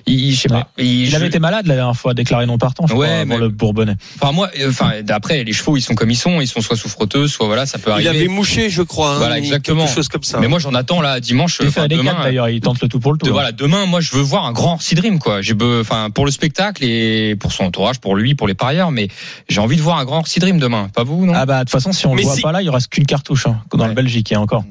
[0.06, 0.70] il, il- je sais pas.
[0.78, 3.38] Il je- avait été malade la dernière fois, déclaré non partant, je Ouais, crois, mais-
[3.38, 3.94] le Bourbonnais.
[4.20, 6.40] Enfin moi, euh, enfin après les chevaux, ils sont comme ils sont.
[6.40, 8.08] Ils sont soit sous frotteuse, soit voilà, ça peut Il arriver.
[8.10, 9.12] avait mouché, je crois.
[9.14, 9.84] hein, Voilà, ou exactement.
[9.86, 10.38] Quelque chose comme ça.
[10.40, 11.58] Mais moi j'en attends là dimanche.
[11.62, 13.24] Il fait demain, quatre, d'ailleurs, il tente le tout pour le tout.
[13.26, 13.32] de- hein.
[13.32, 15.40] voilà, demain, moi, je veux voir un grand Orsi Dream, quoi.
[15.42, 19.08] J'ai, enfin, pour le spectacle et pour son entourage, pour lui, pour les parieurs, mais
[19.48, 20.88] j'ai envie de voir un grand Orsi Dream demain.
[20.94, 21.32] Pas vous, non?
[21.34, 22.88] Ah bah de toute façon si on Mais le voit si- pas là, il reste
[22.88, 23.88] qu'une cartouche hein, dans Ouais.
[23.88, 24.64] le Belgique et encore.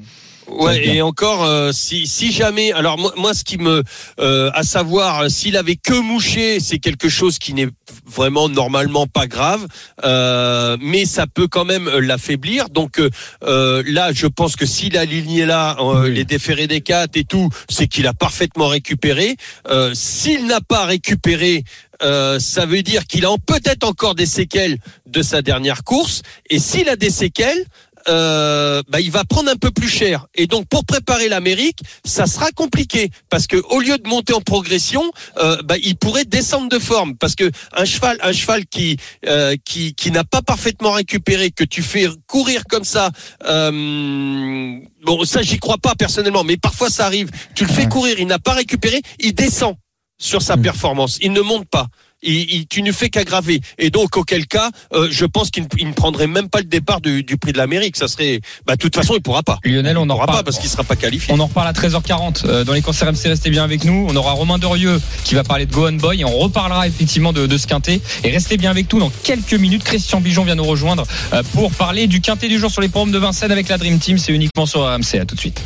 [0.49, 3.83] Ouais, et encore, euh, si, si jamais, alors moi, moi, ce qui me,
[4.19, 7.67] euh, à savoir, euh, s'il avait que mouché, c'est quelque chose qui n'est
[8.05, 9.67] vraiment normalement pas grave,
[10.05, 12.69] euh, mais ça peut quand même euh, l'affaiblir.
[12.69, 16.13] Donc euh, là, je pense que s'il a aligné là euh, Oui.
[16.13, 19.35] les déférés des quatre et tout, c'est qu'il a parfaitement récupéré.
[19.69, 21.63] Euh, s'il n'a pas récupéré,
[22.03, 26.21] euh, ça veut dire qu'il a peut-être encore des séquelles de sa dernière course.
[26.49, 27.65] Et s'il a des séquelles,
[28.09, 30.27] euh, bah, il va prendre un peu plus cher.
[30.35, 34.41] Et donc, pour préparer l'Amérique, ça sera compliqué parce que au lieu de monter en
[34.41, 35.03] progression,
[35.37, 39.55] euh, bah, il pourrait descendre de forme parce que un cheval, un cheval qui euh,
[39.65, 43.11] qui, qui n'a pas parfaitement récupéré, que tu fais courir comme ça.
[43.45, 47.29] Euh, bon, ça, j'y crois pas personnellement, mais parfois ça arrive.
[47.55, 49.75] Tu le fais courir, il n'a pas récupéré, il descend
[50.19, 50.61] sur sa Mm.
[50.61, 51.17] performance.
[51.21, 51.87] Il ne monte pas.
[52.23, 53.61] Il, il- tu ne fais qu'aggraver.
[53.77, 57.23] Et donc, auquel cas, euh, je pense qu'il ne, prendrait même pas le départ du,
[57.23, 57.95] du prix de l'Amérique.
[57.95, 59.59] Ça serait, bah, de toute façon, il pourra pas.
[59.63, 60.37] Lionel, on reparle.
[60.37, 61.33] pas parce qu'il sera pas qualifié.
[61.33, 63.25] On en reparle à 13h40 euh, dans les concerts MC.
[63.27, 64.07] Restez bien avec nous.
[64.09, 67.33] On aura Romain Dorieux qui va parler de Go On Boy et on reparlera effectivement
[67.33, 68.01] de, de ce quintet.
[68.23, 69.83] Et restez bien avec nous dans quelques minutes.
[69.83, 71.03] Christian Bijon vient nous rejoindre
[71.33, 73.99] euh, pour parler du quintet du jour sur les forums de Vincennes avec la Dream
[73.99, 74.17] Team.
[74.17, 75.19] C'est uniquement sur RMC.
[75.21, 75.61] À tout de suite.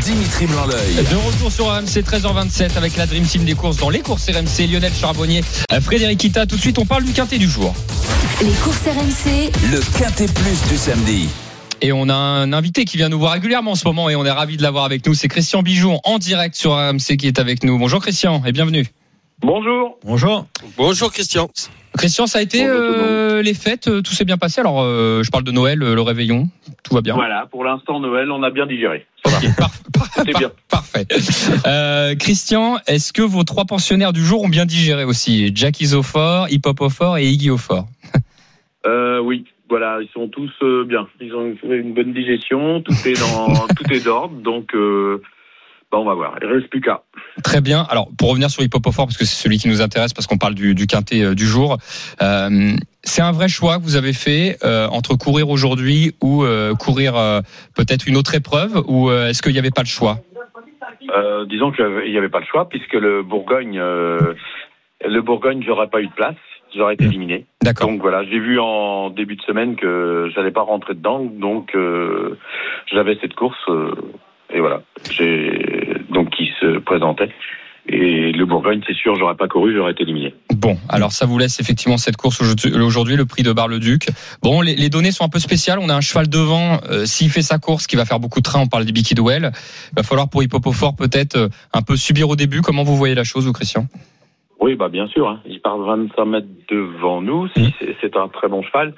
[0.00, 0.94] Dimitri Blanc-L'œil.
[0.96, 4.66] De retour sur RMC 13h27 avec la Dream Team des courses dans les courses RMC.
[4.66, 5.42] Lionel Charbonnier,
[5.82, 6.46] Frédéric Ita.
[6.46, 7.74] Tout de suite, on parle du quintet du jour.
[8.40, 11.28] Les courses RMC, Le Quintet Plus du samedi.
[11.82, 14.24] Et on a un invité qui vient nous voir régulièrement en ce moment et on
[14.24, 15.14] est ravi de l'avoir avec nous.
[15.14, 17.78] C'est Christian Bijon en direct sur RMC qui est avec nous.
[17.78, 18.86] Bonjour Christian et bienvenue.
[19.40, 19.98] Bonjour.
[20.04, 20.46] Bonjour.
[20.76, 21.48] Bonjour, Christian.
[21.96, 24.60] Christian, ça a été euh, les fêtes, euh, tout s'est bien passé.
[24.60, 26.48] Alors, euh, je parle de Noël, le réveillon,
[26.84, 27.14] tout va bien.
[27.14, 29.06] Voilà, pour l'instant, Noël, on a bien digéré.
[29.42, 31.06] Ok, par- par- parfait.
[31.66, 35.50] Euh, Christian, est-ce que vos trois pensionnaires du jour ont bien digéré aussi?
[35.54, 36.80] Jack Isofort, Hip Hop
[37.18, 37.50] et Iggy
[38.86, 41.06] Euh, oui, voilà, ils sont tous euh, bien.
[41.20, 45.22] Ils ont fait une bonne digestion, tout est dans, tout est d'ordre, donc euh,
[45.90, 46.36] bah, on va voir.
[46.40, 47.02] Il reste plus qu'à.
[47.42, 47.86] Très bien.
[47.90, 50.26] Alors, pour revenir sur Hip Hop Fort, parce que c'est celui qui nous intéresse, parce
[50.26, 51.78] qu'on parle du, du quintet euh, du jour,
[52.22, 52.72] euh,
[53.02, 57.14] c'est un vrai choix que vous avez fait euh, entre courir aujourd'hui ou euh, courir
[57.74, 60.18] peut-être une autre épreuve, ou est-ce qu'il n'y avait pas le choix?
[61.48, 66.06] Disons qu'il n'y avait pas le choix, puisque le Bourgogne, le Bourgogne, j'aurais pas eu
[66.06, 66.36] de place,
[66.76, 67.46] j'aurais été éliminé.
[67.62, 67.88] D'accord.
[67.88, 72.38] Donc voilà, j'ai vu en début de semaine que j'allais pas rentrer dedans, donc euh,
[72.92, 73.94] j'avais cette course euh,
[74.52, 74.82] et voilà,
[76.10, 77.30] donc qui se présentait.
[77.92, 80.34] Et le Bourgogne, c'est sûr, j'aurais pas couru, j'aurais été éliminé.
[80.54, 84.08] Bon, alors ça vous laisse effectivement cette course aujourd'hui- le prix de Bar-le-Duc.
[84.42, 85.78] Bon, les, les données sont un peu spéciales.
[85.80, 86.78] On a un cheval devant.
[86.90, 89.14] euh, S'il fait sa course, qui va faire beaucoup de train, on parle des Biki
[89.14, 89.50] Duel.
[89.92, 92.60] Il va falloir pour Hippopofort peut-être euh, un peu subir au début.
[92.60, 93.86] Comment vous voyez la chose, vous, Christian?
[94.60, 95.40] Oui, bah bien sûr, hein.
[95.46, 98.94] il part 25 mètres devant nous, c'est- c'est un très bon cheval.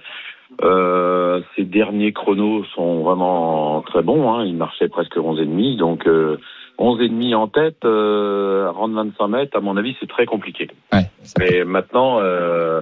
[0.62, 4.44] Euh, ses derniers chronos sont vraiment très bons, hein.
[4.44, 6.36] il marchait presque 11 et demi, donc euh,
[6.78, 10.68] 11,5 en tête, euh, rendre 25 mètres, à mon avis, c'est très compliqué.
[10.92, 11.06] Ouais,
[11.38, 12.80] Mais maintenant, euh,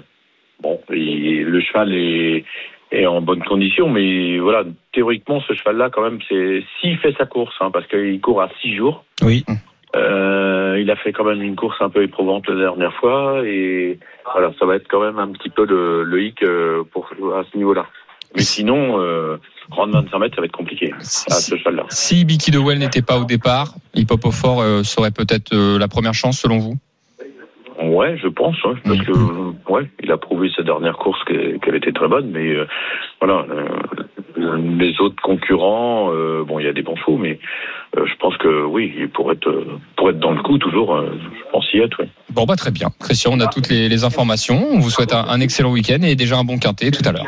[0.62, 2.44] bon, il- le cheval est,
[2.92, 7.26] est en bonne condition, mais voilà, théoriquement, ce cheval-là, quand même, c'est s'il fait sa
[7.26, 9.04] course, hein, parce qu'il court à 6 jours.
[9.22, 9.44] Oui.
[9.96, 13.98] Euh, il a fait quand même une course un peu éprouvante la dernière fois, et
[14.33, 17.42] voilà, ça va être quand même un petit peu le, le hic euh, pour à
[17.50, 17.87] ce niveau-là.
[18.37, 19.38] Mais sinon, euh,
[19.70, 21.85] rendre 25 mètres, ça va être compliqué à ce cheval-là.
[21.88, 25.79] Si Bicky DeWell n'était pas au départ, Hip Hop au fort euh, serait peut-être euh,
[25.81, 26.74] la première chance selon vous?
[27.83, 29.05] Ouais, je pense, ouais, parce Mhm.
[29.07, 32.55] que ouais, il a prouvé sa dernière course qu'elle était très bonne, mais
[33.20, 33.46] voilà,
[34.79, 37.38] les autres concurrents, euh, bon, il y a des bons chevaux, mais
[37.96, 41.50] euh, je pense que oui, pourrait être euh, pour être dans le coup toujours, je
[41.53, 42.03] pense y être.
[42.31, 42.88] Bon bah très bien.
[43.00, 44.66] Christian, on a toutes les, les informations.
[44.72, 47.26] On vous souhaite un, un excellent week-end et déjà un bon quintet tout à l'heure.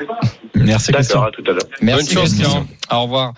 [0.54, 1.20] Merci Christian.
[1.20, 1.62] D'accord, à tout à l'heure.
[1.80, 2.66] Merci Bonne chance, Christian.
[2.90, 3.32] Au revoir.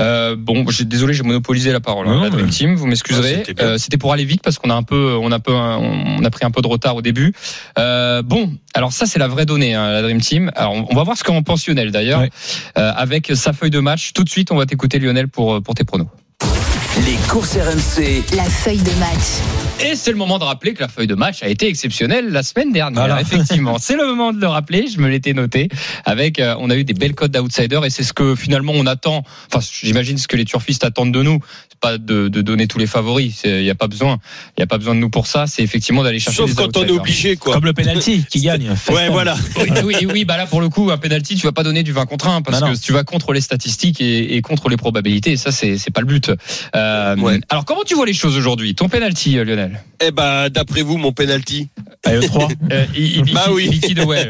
[0.00, 2.06] Euh, bon, j'ai- désolé, j'ai monopolisé la parole.
[2.08, 3.36] hein, Non, la Dream Team, vous Ah, m'excuserez.
[3.36, 3.66] c'était bien.
[3.66, 6.24] Euh, C'était pour aller vite parce qu'on a un peu, on a un peu, on
[6.24, 7.32] a pris un peu de retard au début.
[7.78, 10.50] Euh, bon, alors ça c'est la vraie donnée, hein, la Dream Team.
[10.54, 12.30] Alors on on va voir ce qu'en pense Lionel d'ailleurs, Ouais.
[12.78, 14.12] euh, avec sa feuille de match.
[14.12, 16.06] Tout de suite, on va t'écouter Lionel pour pour tes pronos.
[17.04, 18.24] Les courses RMC.
[18.34, 19.42] La feuille de match.
[19.84, 22.42] Et c'est le moment de rappeler que la feuille de match a été exceptionnelle la
[22.42, 23.04] semaine dernière.
[23.04, 23.20] Voilà.
[23.20, 24.86] Effectivement, c'est le moment de le rappeler.
[24.88, 25.68] Je me l'étais noté.
[26.06, 28.86] Avec, euh, on a eu des belles codes d'outsiders et c'est ce que finalement on
[28.86, 29.24] attend.
[29.52, 31.38] Enfin, j'imagine ce que les turfistes attendent de nous.
[31.68, 33.42] C'est pas de, de donner tous les favoris.
[33.44, 34.16] Il y a pas besoin.
[34.56, 35.46] Il y a pas besoin de nous pour ça.
[35.46, 36.38] C'est effectivement d'aller chercher.
[36.38, 37.52] Sauf des quand on est obligé, quoi.
[37.54, 38.74] Comme le penalty qui gagne.
[38.90, 39.36] Ouais, voilà.
[39.58, 41.92] Oui, oui, oui, bah là pour le coup, un penalty, tu vas pas donner du
[41.92, 44.76] 20 contre 1 parce Bah que tu vas contre les statistiques et, et contre les
[44.78, 45.32] probabilités.
[45.32, 46.30] Et ça, c'est c'est pas le but.
[46.74, 46.85] Euh,
[47.18, 47.40] Ouais.
[47.48, 50.96] Alors, comment tu vois les choses aujourd'hui Ton penalty, euh, Lionel Eh ben, d'après vous,
[50.98, 51.68] mon penalty,
[52.04, 52.48] Allez, le 3.
[52.72, 53.80] euh, il- il- Bah oui.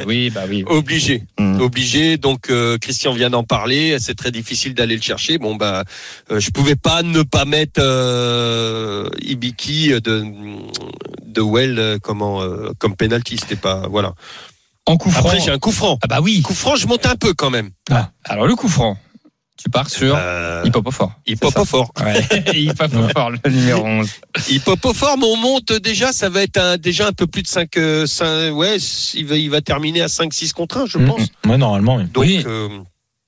[0.07, 0.64] Oui, bah oui.
[0.66, 1.23] obligé.
[1.38, 1.61] Mm.
[1.61, 2.16] Obligé.
[2.16, 3.97] Donc, euh, Christian vient d'en parler.
[4.01, 5.38] C'est très difficile d'aller le chercher.
[5.38, 5.85] Bon, bah,
[6.31, 10.25] euh, je pouvais pas ne pas mettre euh, Ibiki de
[11.27, 13.37] de Well euh, comment euh, comme penalty.
[13.38, 14.12] C'était pas voilà.
[14.87, 15.29] En coup franc.
[15.29, 15.99] Après, j'ai un coup franc.
[16.03, 16.40] Ah bah oui.
[16.42, 17.71] Coup franc, je monte un peu quand même.
[18.25, 18.97] Alors le coup franc,
[19.66, 21.12] tu pars sur Euh, Hip Hop au fort.
[21.26, 21.90] il pop au fort.
[22.05, 22.22] Ouais.
[22.55, 24.09] Hip Hop au fort, le numéro 11.
[24.48, 26.12] Il pop au fort, mais on monte déjà.
[26.12, 27.68] Ça va être un, déjà un peu plus de 5
[28.52, 28.76] ouais,
[29.14, 31.22] il va il va terminer à 5 6 contre 1, je pense.
[31.46, 31.96] Ouais, normalement.
[31.96, 32.05] oui.
[32.05, 32.44] Donc Oui.
[32.46, 32.68] euh,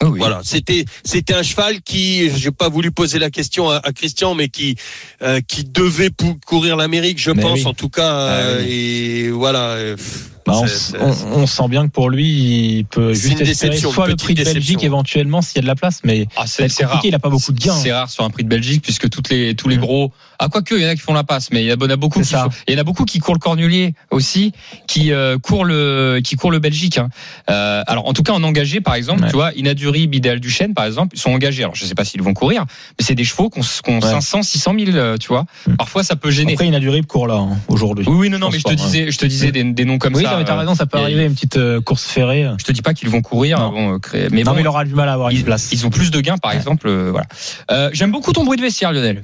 [0.04, 0.20] Oh oui.
[0.20, 4.36] Voilà, c'était c'était un cheval qui, j'ai pas voulu poser la question à, à Christian,
[4.36, 4.76] mais qui
[5.22, 6.10] euh, qui devait
[6.46, 7.66] courir l'Amérique, je Mais pense oui.
[7.66, 8.06] en tout cas.
[8.08, 8.70] Ah euh, oui.
[8.72, 9.70] Et voilà.
[9.70, 10.60] euh, pff, Bah,
[11.00, 14.34] on, on- on sent bien que pour lui, il peut juste espérer soit le prix
[14.34, 16.94] de Belgique éventuellement s'il y a de la place, mais Ah, c'est c'est rare.
[16.94, 17.74] compliqué, il a pas beaucoup de gains.
[17.74, 19.82] C'est rare sur un prix de Belgique puisque toutes les tous les Mhm.
[19.82, 20.12] gros.
[20.38, 21.96] Ah quoique il y en a qui font la passe, mais il y en a
[21.96, 22.20] beaucoup.
[22.22, 24.52] Qui font- il y en a beaucoup qui courent le cornulier aussi,
[24.86, 26.98] qui euh, courent le qui courent le Belgique.
[26.98, 27.08] hein.
[27.50, 29.28] Euh, alors en tout cas en engagé par exemple, Ouais.
[29.30, 31.62] tu vois, Inaduri, Bidal, Duchesne par exemple, ils sont engagés.
[31.64, 32.64] Alors je sais pas s'ils vont courir,
[32.98, 33.60] mais c'est des chevaux ont
[33.94, 34.00] Ouais.
[34.00, 35.44] 500, 600 000, euh, tu vois.
[35.66, 35.76] Mhm.
[35.76, 36.52] Parfois ça peut gêner.
[36.52, 38.04] Après, il y a du rip court là hein, aujourd'hui.
[38.08, 40.14] oui, oui, non, non, mais je te disais, je te disais des, des noms comme
[40.14, 40.36] oui, ça.
[40.38, 42.46] mais t'as euh, raison, ça peut arriver une petite euh, course ferrée.
[42.58, 43.94] Je te dis pas qu'ils vont courir, Non.
[43.94, 44.28] euh, créer.
[44.30, 45.70] Mais non, bon, mais il aura du mal à avoir une place.
[45.72, 46.86] ils ont plus de gains, par exemple.
[46.88, 47.26] euh, voilà.
[47.70, 49.22] Euh, J'aime beaucoup ton bruit de vestiaire, Lionel.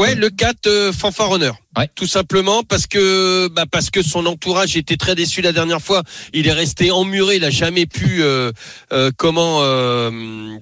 [0.00, 1.56] Ouais, le 4 euh, fanfaronneur.
[1.76, 1.88] Ouais.
[1.94, 6.02] Tout simplement parce que bah parce que son entourage était très déçu la dernière fois.
[6.34, 8.50] Il est resté emmuré, il a jamais pu euh,
[8.92, 10.10] euh, comment euh,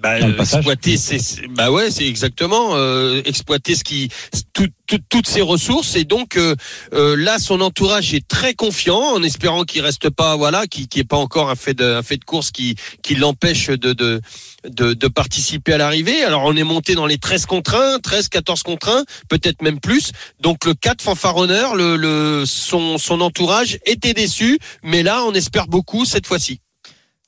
[0.03, 4.11] bah, exploiter ses, bah ouais, c'est exactement euh, exploiter ce qui
[4.53, 6.55] tout- tout- toutes ses ressources et donc euh,
[6.93, 11.01] euh, là son entourage est très confiant en espérant qu'il reste pas voilà qui qui
[11.01, 14.21] est pas encore un fait de un fait de course qui qui l'empêche de de
[14.65, 16.23] de, participer à l'arrivée.
[16.25, 19.81] Alors on est monté dans les 13 contre 1, 13, 14 contre 1, peut-être même
[19.81, 20.13] plus.
[20.41, 21.75] Donc le 4 fanfaronneur,
[22.47, 26.61] son, entourage était déçu, mais là on espère beaucoup cette fois-ci.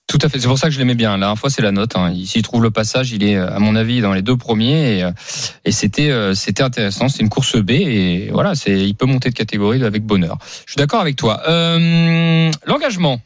[0.07, 0.41] Tout à fait.
[0.41, 1.13] C'est pour ça que je l'aimais bien.
[1.13, 1.95] La dernière fois, c'est la note.
[1.95, 2.11] Hein.
[2.13, 4.99] Il- S'il trouve le passage, il est, euh, à mon avis, dans les deux premiers.
[4.99, 5.13] Et, euh,
[6.01, 7.09] euh, c'était intéressant.
[7.09, 7.71] C'est une course B.
[7.71, 10.39] Et voilà, c'est, il peut monter de catégorie avec bonheur.
[10.67, 11.41] Je suis d'accord avec toi.
[12.67, 13.21] L'engagement.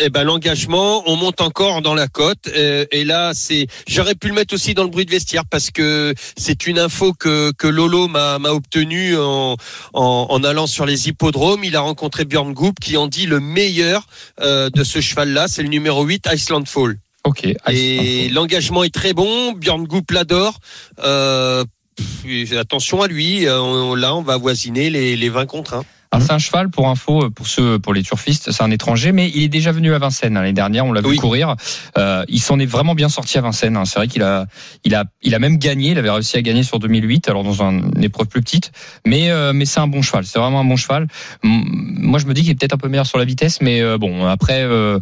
[0.00, 4.28] Eh ben l'engagement, on monte encore dans la cote euh, et là c'est j'aurais pu
[4.28, 7.66] le mettre aussi dans le bruit de vestiaire parce que c'est une info que que
[7.66, 9.56] Lolo m'a m'a obtenue en,
[9.94, 13.40] en en allant sur les hippodromes, il a rencontré Björn Goop qui en dit le
[13.40, 14.06] meilleur
[14.40, 16.96] euh, de ce cheval là, c'est le numéro 8 Iceland Fall.
[17.24, 17.44] Ok.
[17.68, 19.52] Et l'engagement est très bon.
[19.52, 20.60] Björn Goop l'adore.
[21.04, 21.64] Euh,
[22.56, 23.46] attention à lui.
[23.46, 25.84] euh, on- là, on va avoisiner les, les 20 contre 1.
[26.10, 29.30] Alors c'est un cheval pour info pour ceux pour les turfistes, c'est un étranger, mais
[29.34, 30.86] il est déjà venu à Vincennes hein, l'année dernière.
[30.86, 31.16] On l'a vu Oui.
[31.16, 31.54] courir.
[31.98, 33.76] Euh, il s'en est vraiment bien sorti à Vincennes.
[33.76, 33.84] hein.
[33.84, 34.46] C'est vrai qu'il a
[34.84, 35.90] il a il a même gagné.
[35.90, 38.72] Il avait réussi à gagner sur 2008, alors dans un- une épreuve plus petite.
[39.06, 40.24] Mais euh, mais c'est un bon cheval.
[40.24, 41.08] C'est vraiment un bon cheval.
[41.42, 43.98] Moi je me dis qu'il est peut-être un peu meilleur sur la vitesse, mais euh,
[43.98, 44.98] bon après euh,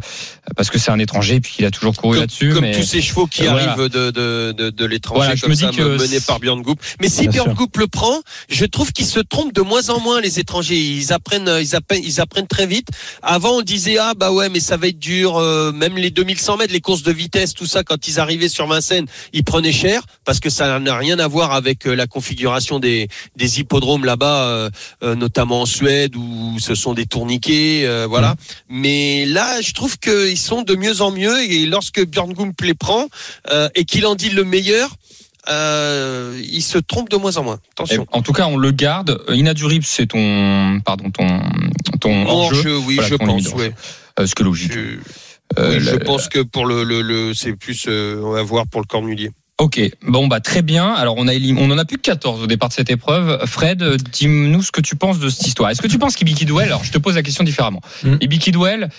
[0.57, 2.49] parce que c'est un étranger et puis qu'il a toujours couru Comme, là-dessus.
[2.53, 2.75] comme mais...
[2.75, 3.71] tous ces chevaux qui Voilà.
[3.71, 6.39] arrivent de, de, de, de l'étranger, Voilà, je comme me dis ça, que menés par
[6.41, 6.81] Björn Goop.
[7.01, 7.53] Mais si Björn.
[7.53, 10.96] Goop le prend, je trouve qu'ils se trompent de moins en moins, les étrangers.
[10.97, 12.87] Ils apprennent, ils apprennent, ils apprennent très vite.
[13.21, 16.57] Avant, on disait, ah, bah ouais, mais ça va être dur, euh, même les 2100
[16.57, 20.03] mètres, les courses de vitesse, tout ça, quand ils arrivaient sur Vincennes, ils prenaient cher,
[20.25, 24.43] parce que ça n'a rien à voir avec euh, la configuration des, des hippodromes là-bas,
[24.43, 24.69] euh,
[25.03, 28.35] euh, notamment en Suède, où ce sont des tourniquets, euh, voilà.
[28.69, 32.73] Mais là, je trouve qu'ils sont de mieux en mieux, et lorsque Björn Goop les
[32.73, 33.07] prend,
[33.51, 34.95] euh, et qu'il en dit le meilleur,
[35.49, 37.59] euh, il se trompe de moins en moins.
[37.63, 38.05] Eh, Attention.
[38.11, 39.21] En tout cas, on le garde.
[39.29, 41.41] Inadurib, c'est ton pardon ton
[41.99, 42.77] ton jeu.
[42.77, 43.73] Oui, Voilà, je pense, ouais.
[44.19, 44.71] Euh, ce que logique.
[44.73, 44.97] Je,
[45.57, 48.43] Euh, oui, je le- pense que pour le, le, le c'est plus euh, on va
[48.43, 49.31] voir pour le cornulier.
[49.59, 50.91] Ok, bon bah très bien.
[50.93, 53.43] Alors on a on en a plus que 14 au départ de cette épreuve.
[53.45, 55.69] Fred, euh, dis-nous ce que tu penses de cette histoire.
[55.71, 57.81] Est-ce que tu penses qu'Ibiki Duel, alors je te pose la question différemment.
[58.03, 58.15] Mm.
[58.21, 58.89] Ibiki Duel,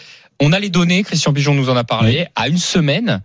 [0.41, 3.21] on a les données, Christian Pigeon nous en a parlé, à une semaine.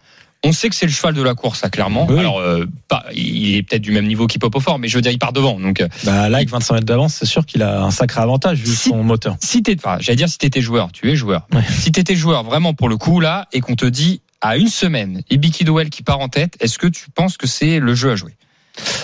[0.46, 2.06] On sait que c'est le cheval de la course, ça clairement.
[2.10, 2.20] Oui.
[2.20, 4.96] Alors, euh, pas, il est peut-être du même niveau qu'Hip Hop au fort, mais je
[4.98, 5.58] veux dire, il part devant.
[5.60, 8.60] Donc, euh, Bah, là, avec 25 mètres d'avance, c'est sûr qu'il a un sacré avantage
[8.60, 9.38] vu Si- son moteur.
[9.42, 11.48] si t'es, enfin, j'allais dire si t'étais joueur, tu es joueur.
[11.54, 11.62] Ouais.
[11.70, 15.22] Si t'étais joueur vraiment pour le coup là, et qu'on te dit à une semaine,
[15.30, 18.16] Ibiki Duel qui part en tête, est-ce que tu penses que c'est le jeu à
[18.18, 18.36] jouer?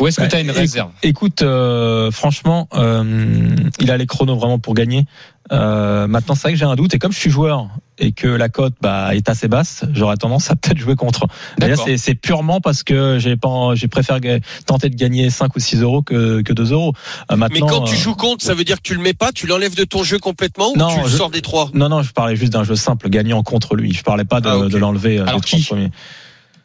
[0.01, 0.91] Ou est-ce que Bah, tu as une réserve?
[1.03, 5.05] Écoute, euh, franchement, euh, il a les chronos vraiment pour gagner.
[5.51, 6.93] Euh, maintenant, c'est vrai que j'ai un doute.
[6.95, 10.49] Et comme je suis joueur et que la cote bah, est assez basse, j'aurais tendance
[10.51, 11.27] à peut-être jouer contre.
[11.59, 15.81] Là, c'est- purement parce que j'ai pas, j'ai préféré tenter de gagner 5 ou 6
[15.81, 16.93] euros que, que 2 euros.
[17.31, 19.31] Euh, Mais quand tu euh, joues contre, ça veut dire que tu le mets pas,
[19.31, 21.69] tu l'enlèves de ton jeu complètement ou Non, tu le je- sors des trois?
[21.73, 23.93] Non, non, je parlais juste d'un jeu simple, gagnant contre lui.
[23.93, 24.69] Je parlais pas de, Ah, ok.
[24.71, 25.17] de l'enlever.
[25.19, 25.65] euh, Alors des 30 qui?
[25.67, 25.91] premiers.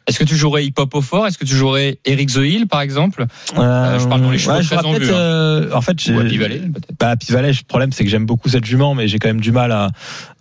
[0.07, 1.25] Est-ce que tu jouerais Hip Hop au fort?
[1.25, 3.25] Est-ce que tu jouerais Eric The Hill par exemple?
[3.57, 5.99] Euh, je parle dans les chevaux je très ferais en vue, peut-être, euh, en fait,
[5.99, 8.93] j'ai- Ou à Pivalet peut-être Bah, Pivalet, le problème, c'est que j'aime beaucoup cette jument,
[8.93, 9.89] mais j'ai quand même du mal à,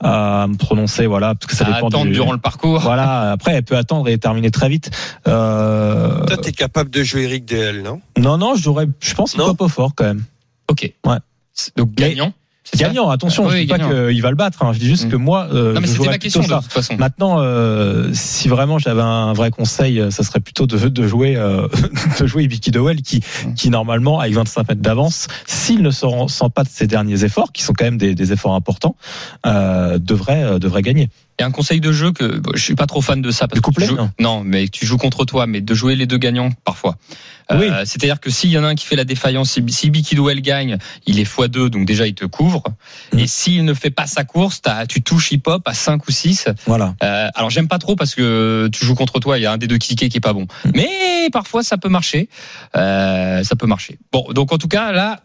[0.00, 2.12] à me prononcer, voilà, parce que ça À dépend attendre du...
[2.12, 2.80] durant le parcours.
[2.80, 4.90] Voilà, après, elle peut attendre et terminer très vite.
[5.26, 6.24] Euh...
[6.26, 8.00] Toi, t'es capable de jouer Eric DL, non?
[8.18, 10.24] Non, non, je jouerais, je pense, hip au fort quand même.
[10.70, 10.92] Ok.
[11.06, 11.16] Ouais.
[11.76, 12.32] Donc gagnant?
[12.64, 14.88] C'est Gagnant, attention, Ah je oui, dis pas qu'il va le battre, hein, je dis
[14.88, 15.10] juste Mm.
[15.10, 16.60] que moi, euh, Non mais je c'était jouerais ma plutôt question de ça.
[16.62, 16.96] toute façon.
[16.98, 21.36] Maintenant, euh, si vraiment j'avais un vrai conseil, euh, ça serait plutôt de, de jouer,
[21.36, 21.68] euh,
[22.20, 23.20] de jouer Ibiki Dowell, qui,
[23.54, 27.52] qui normalement, avec 25 mètres d'avance, s'il ne se ressent pas de ses derniers efforts,
[27.52, 28.96] qui sont quand même des, des efforts importants,
[29.46, 31.10] euh, devrait, euh, devrait gagner.
[31.40, 33.56] A un conseil de jeu que bon, je suis pas trop fan de ça parce
[33.56, 35.96] Le que tu couplet, joues- non non, mais tu joues contre toi, mais de jouer
[35.96, 36.96] les deux gagnants parfois.
[37.50, 37.66] Euh, Oui.
[37.86, 40.40] C'est-à-dire que s'il y en a un qui fait la défaillance, si, si Biki Duel
[40.40, 42.62] gagne, il est x2, donc déjà il te couvre.
[43.12, 43.18] Mm.
[43.18, 46.48] Et s'il ne fait pas sa course, tu touches hip hop à 5 ou 6.
[46.66, 46.94] Voilà.
[47.02, 49.58] Euh, alors j'aime pas trop parce que tu joues contre toi, il y a un
[49.58, 50.46] des deux kickés qui est pas bon.
[50.64, 50.70] Mm.
[50.76, 52.28] Mais parfois ça peut marcher.
[52.76, 53.98] Euh, ça peut marcher.
[54.12, 55.20] Bon, donc en tout cas là,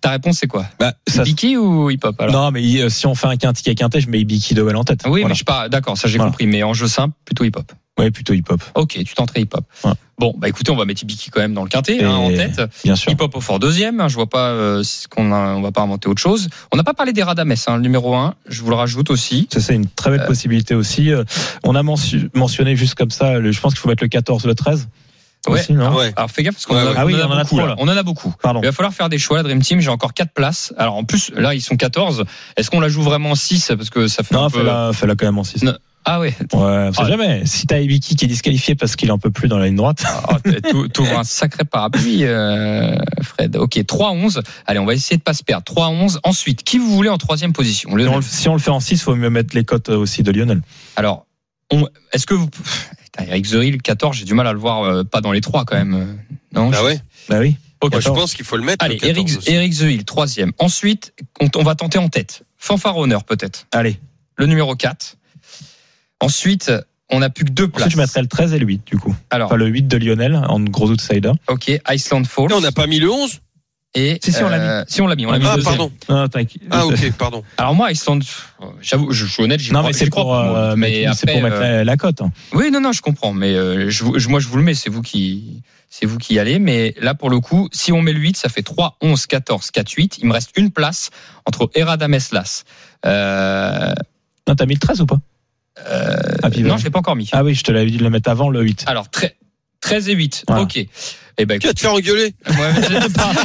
[0.00, 3.06] ta réponse c'est quoi Bah, ça- Biki ou hip hop alors non, mais euh, si
[3.06, 5.00] on fait un quinti ticket quintet, je mets Ibiki Dowell en tête.
[5.04, 5.28] Oui, Voilà.
[5.28, 6.30] mais je pas d'accord, ça j'ai Voilà.
[6.30, 6.46] compris.
[6.46, 7.70] Mais en jeu simple, plutôt hip hop.
[7.98, 9.64] Ouais, plutôt hip hop, Ok, tu tenterais hip hop.
[9.84, 9.90] Ouais.
[10.18, 12.28] Bon, bah écoutez, on va mettre Ibiki quand même dans le quintet, Et- hein, en
[12.28, 12.60] tête.
[12.84, 13.10] bien sûr.
[13.12, 14.00] Hip hop au fort deuxième.
[14.00, 16.48] hein, je vois pas euh, qu'on on va pas inventer autre chose.
[16.72, 19.48] On n'a pas parlé des Radames, hein, le numéro 1 Je vous le rajoute aussi.
[19.52, 21.10] Ça, c'est une très belle possibilité aussi.
[21.12, 21.24] Euh,
[21.64, 24.44] On a mention- mentionné juste comme ça, le- je pense qu'il faut mettre le 14
[24.44, 24.88] ou le 13.
[25.46, 25.60] Ouais.
[25.60, 26.12] Aussi, non Ouais.
[26.16, 26.94] Alors fais gaffe parce qu'on Ouais, en a- ouais.
[26.98, 27.58] Ah oui, on en a on en a beaucoup.
[27.66, 27.74] là.
[27.78, 28.34] On en a beaucoup.
[28.42, 28.60] Pardon.
[28.62, 29.80] Il va falloir faire des choix, la Dream Team.
[29.80, 30.74] J'ai encore quatre places.
[30.76, 32.24] Alors en plus, là, ils sont 14.
[32.56, 34.58] Est-ce qu'on la joue vraiment en 6 Parce que ça fait Non, peu...
[34.92, 35.62] fais-la, quand même en 6.
[35.62, 35.74] Non.
[36.04, 36.34] Ah ouais.
[36.40, 37.08] Ouais, on sait Ah.
[37.08, 37.44] jamais.
[37.46, 40.04] Si t'as Ibiki qui est disqualifié parce qu'il en peut plus dans la ligne droite.
[40.30, 40.34] Oh,
[40.70, 43.56] t'ou- T'ouvres un sacré parapluie, euh, Fred.
[43.56, 44.40] Ok, 3-11.
[44.66, 45.64] Allez, on va essayer de pas se perdre.
[45.64, 46.18] 3-11.
[46.24, 47.90] Ensuite, qui vous voulez en troisième position?
[47.90, 48.08] Si Lionel.
[48.12, 50.30] on, le- si on le fait en 6, faut mieux mettre les cotes aussi de
[50.32, 50.62] Lionel.
[50.96, 51.26] Alors,
[52.12, 52.48] est-ce que vous.
[53.18, 55.40] Putain, Eric The Hill, 14, j'ai du mal à le voir euh, pas dans les
[55.40, 55.94] trois quand même.
[55.94, 57.56] euh, Non Ah ouais Bah oui.
[57.82, 58.84] Moi, je pense qu'il faut le mettre.
[58.84, 59.50] Allez, le 14 Eric, aussi.
[59.52, 60.52] Eric The Hill, troisième.
[60.58, 62.42] Ensuite, on, on va tenter en tête.
[62.58, 63.66] Fanfaronneur peut-être.
[63.72, 64.00] Allez.
[64.36, 65.16] Le numéro 4.
[66.20, 66.72] Ensuite,
[67.10, 67.86] on n'a plus que deux places.
[67.86, 69.14] Ensuite, je mettrais le 13 et le 8, du coup.
[69.30, 71.32] Alors, Enfin, le 8 de Lionel, en gros outsider.
[71.46, 72.48] ok, Iceland Falls.
[72.50, 73.40] Non, on n'a pas mis le 11
[73.94, 75.24] Et, Si, si, on l'a euh, Si, on l'a mis.
[75.26, 75.76] On l'a mis Ah, deuxième.
[76.06, 76.28] pardon.
[76.28, 76.62] T'inquiète.
[76.70, 77.42] Ah, ok, pardon.
[77.56, 78.18] Alors moi, Iceland,
[78.82, 81.14] j'avoue, je, je suis honnête, j'y Non, crois, mais c'est crois pour, euh, mais mettre-
[81.16, 82.20] c'est après, pour mettre euh, la, la cote.
[82.20, 82.30] hein.
[82.52, 83.32] Oui, non, non, je comprends.
[83.32, 86.38] Mais euh, je, moi, je vous le mets, c'est vous qui, c'est vous qui y
[86.38, 86.58] allez.
[86.58, 89.70] Mais là, pour le coup, si on met le 8, ça fait 3, 11, 14,
[89.70, 90.18] 4, 8.
[90.18, 91.08] Il me reste une place
[91.46, 92.64] entre Eradames Las.
[93.06, 93.94] Euh,
[94.46, 95.18] Non, t'as mis le 13 ou pas?
[95.88, 96.78] euh, Ah, puis non, voilà.
[96.80, 97.28] je l'ai pas encore mis.
[97.32, 98.84] Ah oui, je te l'avais dit de le mettre avant le 8.
[98.86, 99.32] Alors, tre-
[99.80, 100.44] 13 et 8.
[100.48, 100.62] Voilà.
[100.62, 100.78] Ok.
[101.40, 102.34] Eh ben, Tu vas te faire engueuler.
[102.48, 103.32] Ouais, mais je sais pas.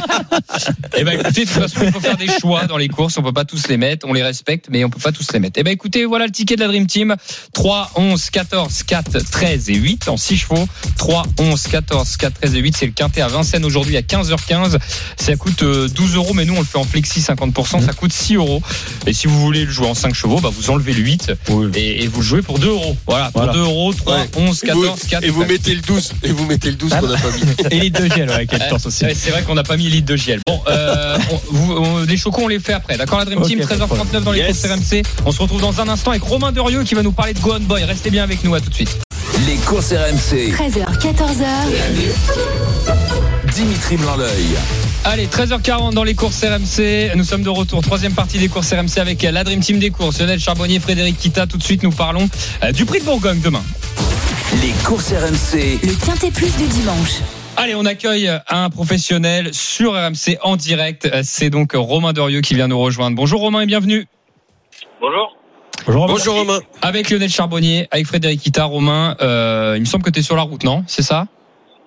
[0.96, 3.16] Eh ben, écoutez, de toute façon, il faut faire des choix dans les courses.
[3.18, 4.06] On peut pas tous les mettre.
[4.08, 5.58] On les respecte, mais on peut pas tous les mettre.
[5.58, 7.16] Eh ben, écoutez, voilà le ticket de la Dream Team.
[7.52, 10.68] 3, 11, 14, 4, 13 et 8 en 6 chevaux.
[10.96, 12.76] 3, 11, 14, 4, 13 et 8.
[12.76, 14.78] C'est le quintet à Vincennes aujourd'hui à 15h15.
[15.16, 17.84] Ça coûte euh, 12 euros, mais nous, on le fait en flexi 50%.
[17.84, 18.62] Ça coûte 6 euros.
[19.06, 21.32] Et si vous voulez le jouer en 5 chevaux, bah, vous enlevez le 8
[21.74, 22.96] et, et vous le jouez pour 2 euros.
[23.06, 23.52] Voilà, pour Voilà.
[23.54, 24.28] 2 euros, 3, Ouais.
[24.36, 25.24] 11, Et vous- 14, 4.
[25.24, 26.12] Et vous mettez le 12.
[26.22, 27.42] Et vous mettez le 12 qu'on n'a pas mis.
[27.90, 29.04] Deux gels, ouais, quelle chance aussi.
[29.04, 30.40] Ouais, c'est vrai qu'on n'a pas mis litre de giel.
[30.46, 32.96] Bon, euh, on- vous- on- les chocons, on les fait après.
[32.96, 34.60] D'accord, la Dream Team, pas de 13h39 dans les Yes.
[34.62, 35.02] courses RMC.
[35.26, 37.52] On se retrouve dans un instant avec Romain Derieux qui va nous parler de Go
[37.56, 37.84] On Boy.
[37.84, 38.96] Restez bien avec nous, à tout de suite.
[39.46, 40.52] Les courses RMC.
[40.52, 41.44] 13h, 14h.
[43.54, 44.46] Dimitri Blanc-L'œil.
[45.04, 47.12] Allez, 13h40 dans les courses RMC.
[47.14, 47.82] Nous sommes de retour.
[47.82, 50.18] Troisième partie des courses RMC avec la Dream Team des courses.
[50.20, 51.46] Lionel Charbonnier, Frédéric Kita.
[51.46, 52.28] Tout de suite, nous parlons
[52.62, 53.62] euh, du prix de Bourgogne demain.
[54.62, 55.78] Les courses RMC.
[55.82, 57.20] Le Quintet Plus du dimanche.
[57.56, 61.06] Allez, on accueille un professionnel sur RMC en direct.
[61.06, 63.16] Euh, C'est donc Romain Derieux qui vient nous rejoindre.
[63.16, 64.06] Bonjour Romain et bienvenue.
[65.00, 65.36] Bonjour.
[65.86, 66.60] Bonjour, Bonjour Romain.
[66.82, 70.36] Avec Lionel Charbonnier, avec Frédéric Kita, Romain, euh, il me semble que tu es sur
[70.36, 70.82] la route, non?
[70.86, 71.26] C'est ça?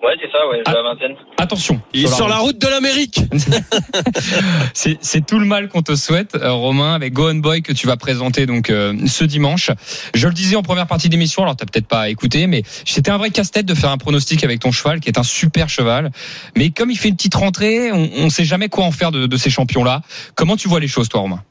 [0.00, 1.16] Ouais, c'est ça, ouais, à Vincennes.
[1.38, 1.80] Attention.
[1.92, 3.20] Il est sur la route de l'Amérique.
[4.72, 7.72] C'est c'est tout le mal qu'on te souhaite, euh, Romain, avec Go On Boy que
[7.72, 9.70] tu vas présenter donc euh, ce dimanche.
[10.14, 13.18] Je le disais en première partie d'émission, alors t'as peut-être pas écouté, mais c'était un
[13.18, 16.10] vrai casse-tête de faire un pronostic avec ton cheval, qui est un super cheval.
[16.56, 19.26] Mais comme il fait une petite rentrée, on, on sait jamais quoi en faire de,
[19.26, 20.02] de ces champions-là.
[20.36, 21.42] Comment tu vois les choses, toi, Romain?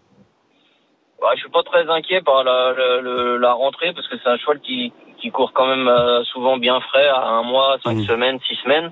[1.22, 4.38] Ouais, je suis pas très inquiet par la, la, la rentrée parce que c'est un
[4.38, 4.94] cheval qui,
[5.28, 8.06] qui court quand même euh, souvent bien frais à un mois, cinq Mhm.
[8.06, 8.92] semaines, six semaines.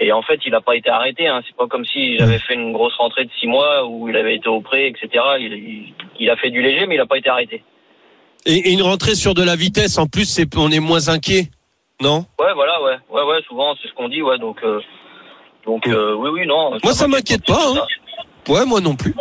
[0.00, 1.28] Et en fait, il n'a pas été arrêté.
[1.28, 1.42] Hein.
[1.46, 4.34] C'est pas comme si j'avais fait une grosse rentrée de six mois où il avait
[4.36, 5.08] été au pré, etc.
[5.38, 7.62] Il, il, il a fait du léger, mais il n'a pas été arrêté.
[8.46, 9.98] Et, et une rentrée sur de la vitesse.
[9.98, 11.50] En plus, c'est, on est moins inquiet.
[12.00, 12.24] Non?
[12.40, 13.42] Ouais, voilà, ouais, ouais, ouais.
[13.46, 14.38] Souvent, c'est ce qu'on dit, ouais.
[14.38, 14.80] Donc, euh,
[15.66, 16.70] donc, euh, oui, oui, non.
[16.82, 17.86] Moi, ça m'inquiète pas, hein.
[18.48, 19.14] Ouais, moi non plus.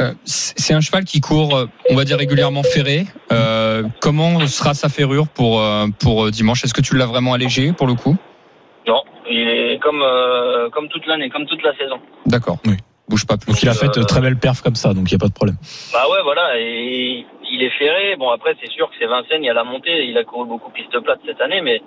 [0.00, 3.06] Euh, c'est un cheval qui court, euh, on va dire régulièrement ferré.
[3.30, 6.64] Euh, comment sera sa ferrure pour euh, pour euh, dimanche?
[6.64, 8.16] Est-ce que tu l'as vraiment allégé pour le coup?
[8.88, 12.00] Non, il est comme euh, comme toute l'année, comme toute la saison.
[12.26, 12.58] D'accord.
[12.66, 12.74] Oui.
[13.08, 13.52] Bouge pas plus.
[13.52, 15.28] Donc il a fait de très belles perfs comme ça, donc il n'y a pas
[15.28, 15.56] de problème.
[15.92, 18.16] Bah ouais, voilà, et il est ferré.
[18.16, 20.06] Bon, après, c'est sûr que c'est Vincennes, il y a la montée.
[20.06, 21.82] Il a couru beaucoup piste plate cette année, mais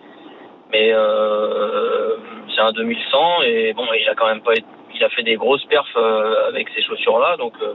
[0.72, 2.18] mais euh,
[2.55, 4.66] c'est un 2100 et bon, il a quand même pas été-
[5.00, 7.74] il a fait des grosses perfs euh, avec ces chaussures-là, donc euh,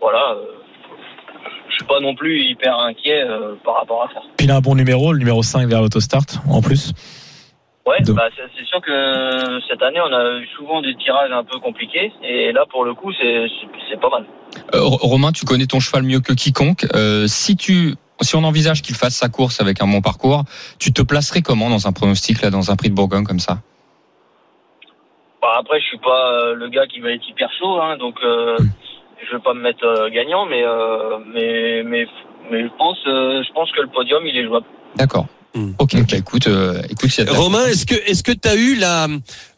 [0.00, 0.36] voilà.
[0.36, 0.44] euh,
[1.68, 4.20] je suis pas non plus hyper inquiet euh, par rapport à ça.
[4.36, 6.92] Puis il a un bon numéro, le numéro 5 vers l'autostart en plus.
[7.86, 11.58] Ouais, bah, c'est sûr que cette année, on a eu souvent des tirages un peu
[11.58, 14.24] compliqués, et là, pour le coup, c'est pas mal.
[14.74, 16.86] Euh, Romain, tu connais ton cheval mieux que quiconque.
[16.94, 20.44] Euh, si tu si on envisage qu'il fasse sa course avec un bon parcours,
[20.78, 23.58] tu te placerais comment dans un pronostic là, dans un prix de Bourgogne comme ça?
[25.44, 28.14] Bah, après, je suis pas euh, le gars qui va être hyper chaud, hein, donc
[28.24, 28.56] euh,
[29.26, 32.06] je vais pas me mettre euh, gagnant, mais euh, mais mais
[32.50, 34.64] mais je pense euh, je pense que le podium il est jouable.
[34.96, 35.26] D'accord.
[35.54, 35.72] Hmm.
[35.78, 35.96] Ok.
[35.96, 39.06] Bah, écoute, euh, écoute, la- Romain, est-ce que est-ce que tu as eu la,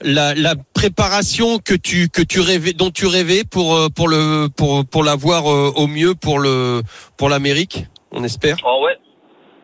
[0.03, 4.85] la la préparation que tu que tu rêvais dont tu rêvais pour pour le pour
[4.87, 6.83] pour l'avoir euh, au mieux pour le
[7.17, 8.57] pour l'Amérique, on espère?
[8.65, 8.97] Oh ouais,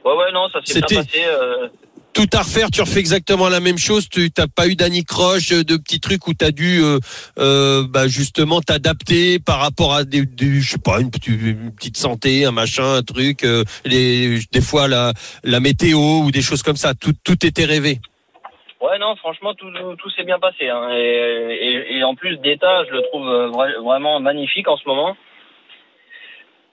[0.04, 1.20] ouais ouais non, ça s'est bien passé.
[1.26, 1.66] euh,
[2.14, 4.08] Tout à refaire, tu refais exactement la même chose.
[4.08, 6.98] Tu t'as pas eu d'anicroche, de petits trucs où tu as dû euh,
[7.38, 12.52] euh, bah, justement t'adapter par rapport à des, je sais pas une petite, santé, un
[12.52, 13.44] machin, un truc.
[13.44, 16.92] euh, des fois la météo ou des choses comme ça.
[16.94, 17.98] Tout était rêvé.
[18.82, 19.70] Ouais, non, franchement, tout,
[20.16, 20.68] s'est bien passé.
[20.68, 20.88] Hein.
[20.90, 25.16] Et, en plus, d'état, je le trouve euh, vra- vraiment magnifique en ce moment.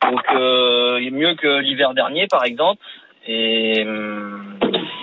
[0.02, 2.82] Donc, euh, mieux que l'hiver dernier, par exemple.
[3.28, 4.58] Hum,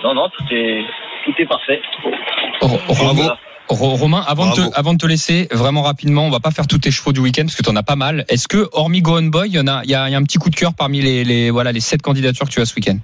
[0.04, 0.82] non, non, tout est,
[1.24, 1.80] tout est parfait.
[2.60, 3.22] Ro- Bravo.
[3.68, 6.78] Romain, avant de, te, avant de te laisser, vraiment rapidement, on va pas faire tous
[6.78, 8.24] tes chevaux du week-end parce que tu en as pas mal.
[8.28, 10.14] Est-ce que, hormis Go On Boy, il y en a, il y a, il y
[10.14, 12.60] a un petit coup de cœur parmi les, les, voilà, les sept candidatures que tu
[12.60, 12.98] as ce week-end?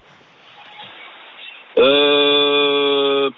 [1.79, 3.31] Euh,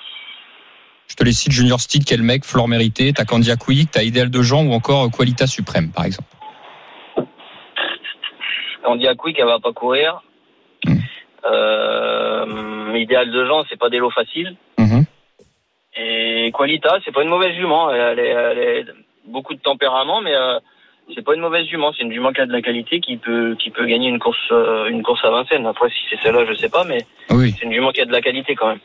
[1.07, 4.29] Je te les cite Junior Steed, quel mec, Flore Mérité, t'as Candia Quick, t'as Idéal
[4.29, 6.29] de Jean ou encore Qualita Suprême, par exemple.
[8.85, 10.21] Candia Quick, elle va pas courir.
[10.85, 10.97] Mm.
[11.51, 14.57] Euh, idéal de gens, c'est pas des lots faciles.
[14.79, 15.05] Mhm.
[15.97, 17.91] Et Qualita, c'est pas une mauvaise jument.
[17.91, 18.85] Elle, est, elle est
[19.27, 20.59] beaucoup de tempérament, mais euh,
[21.15, 21.93] c'est pas une mauvaise jument.
[21.93, 24.39] C'est une jument qui a de la qualité, qui peut, qui peut gagner une course,
[24.53, 25.67] euh, une course à Vincennes.
[25.67, 26.99] Après, si c'est celle-là, je sais pas, mais
[27.31, 28.81] Oui, c'est une jument qui a de la qualité quand même.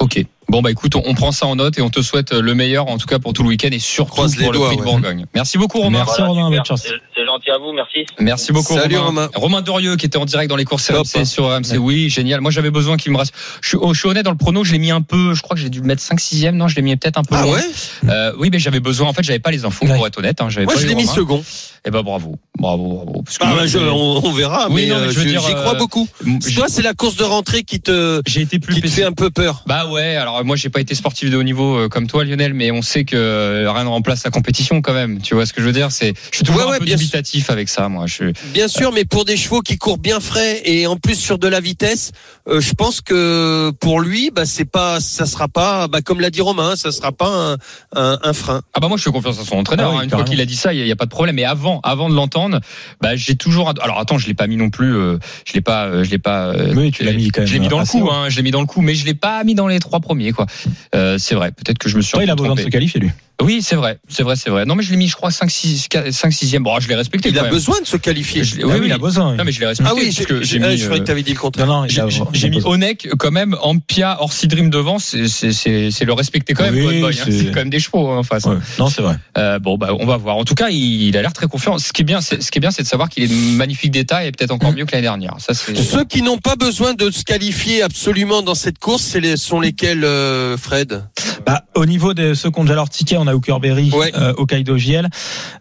[0.00, 0.18] ok.
[0.48, 2.86] Bon bah écoute, on, on prend ça en note et on te souhaite le meilleur
[2.88, 4.76] en tout cas pour tout le week-end et surtout Croise les pour le doigts, prix
[4.76, 4.86] de ouais.
[4.92, 5.26] Bourgogne.
[5.34, 5.98] Merci beaucoup Romain.
[6.06, 6.82] Merci Romain, bonne chance.
[7.14, 8.06] C'est gentil à vous, merci.
[8.20, 9.26] Merci beaucoup Salut, Romain.
[9.26, 9.28] Romain.
[9.34, 11.24] Romain Dorieux qui était en direct dans les courses Top, RMC hein.
[11.24, 11.78] sur RMC.
[11.78, 12.40] Oui, génial.
[12.40, 13.34] Moi j'avais besoin qu'il me reste.
[13.60, 15.34] Je suis, oh, je suis honnête dans le prono, je l'ai mis un peu.
[15.34, 17.22] Je crois que j'ai dû le mettre 5 6 Non, je l'ai mis peut-être un
[17.24, 17.34] peu.
[17.36, 17.54] Ah loin.
[17.56, 17.62] ouais?
[18.08, 19.08] Euh, oui, mais j'avais besoin.
[19.08, 19.96] En fait, j'avais pas les infos Ouais.
[19.96, 20.40] pour être honnête.
[20.40, 20.48] Hein.
[20.56, 21.14] Moi, pas je l'ai mis Romain.
[21.14, 21.44] second.
[21.88, 23.22] Eh ben bravo, bravo, bravo.
[23.24, 25.18] Parce que Ah, moi, bah, je- on, on verra, Oui, mais non, mais euh, je
[25.18, 26.08] veux je- dire, j'y euh, crois beaucoup.
[26.54, 29.12] Toi, c'est la course de rentrée qui te, j'ai été plus qui te fait un
[29.12, 29.62] peu peur.
[29.66, 32.54] Bah ouais, alors moi j'ai pas été sportif de haut niveau euh, comme toi Lionel,
[32.54, 35.20] mais on sait que euh, rien ne remplace la compétition quand même.
[35.20, 35.90] Tu vois ce que je veux dire?
[35.92, 38.06] C'est, je suis toujours Ouais, ouais, un peu bien dubitatif avec ça, moi.
[38.06, 41.38] Je Bien sûr, mais pour des chevaux qui courent bien frais et en plus sur
[41.38, 42.12] de la vitesse,
[42.48, 46.30] euh, je pense que pour lui, bah c'est pas, ça sera pas, bah comme l'a
[46.30, 47.56] dit Romain, ça sera pas un,
[47.94, 48.62] un, un frein.
[48.74, 49.90] Ah bah moi je fais confiance à son entraîneur.
[49.90, 50.04] Ah oui, hein.
[50.04, 51.36] Une fois qu'il a dit ça, il y, a- il y a pas de problème.
[51.36, 52.60] Mais avant, avant de l'entendre,
[53.00, 53.72] bah j'ai toujours.
[53.80, 54.94] Alors attends, je l'ai pas mis non plus.
[54.96, 56.46] euh, je l'ai pas, euh, je l'ai pas.
[56.48, 58.08] euh, Oui, tu l'as mis quand même Je l'ai mis dans le coup.
[58.10, 60.00] Hein, je l'ai mis dans le coup, mais je l'ai pas mis dans les trois
[60.00, 60.46] premiers quoi.
[60.94, 61.52] Euh, c'est vrai.
[61.52, 62.12] Peut-être que je me suis.
[62.12, 63.10] Toi, il a besoin de se qualifier, lui.
[63.42, 64.64] Oui, c'est vrai, c'est vrai, c'est vrai.
[64.64, 66.58] Non mais je l'ai mis, je crois 5 6 5 6e.
[66.60, 67.28] Bon, je l'ai respecté.
[67.28, 67.52] Il quand a même.
[67.52, 68.44] besoin de se qualifier.
[68.44, 69.36] Je Ah oui, oui, il a besoin.
[69.36, 69.90] Non mais je l'ai respecté.
[69.92, 71.32] Ah oui, parce j'ai, que j'ai, ah, mis, je croyais euh, que tu avais dit
[71.34, 71.66] le contraire.
[71.66, 72.62] Non, non, J'ai mis.
[72.64, 76.74] Onek quand même, Ampia, Orsi Dream devant, c'est le respecter quand même.
[76.74, 77.10] Oui, hein.
[77.12, 78.44] c'est- quand même des chevaux hein, en face.
[78.44, 78.56] Ouais.
[78.78, 79.16] Non, c'est vrai.
[79.36, 80.36] Euh, bon, bah, on va voir.
[80.36, 81.78] En tout cas, il, il a l'air très confiant.
[81.78, 83.56] Ce qui est bien, c'est ce qui est bien, c'est de savoir qu'il est de
[83.56, 85.34] magnifique détail et peut-être encore mieux que l'année dernière.
[85.38, 85.76] Ça, c'est.
[85.76, 90.04] Ceux qui n'ont pas besoin de se qualifier absolument dans cette course, les, sont lesquels,
[90.04, 91.02] euh, Fred?
[91.46, 94.10] Bah, au niveau de ceux qui ont déjà leur ticket, on a Hookerberry, Ouais.
[94.16, 95.08] euh, Hokkaido JL,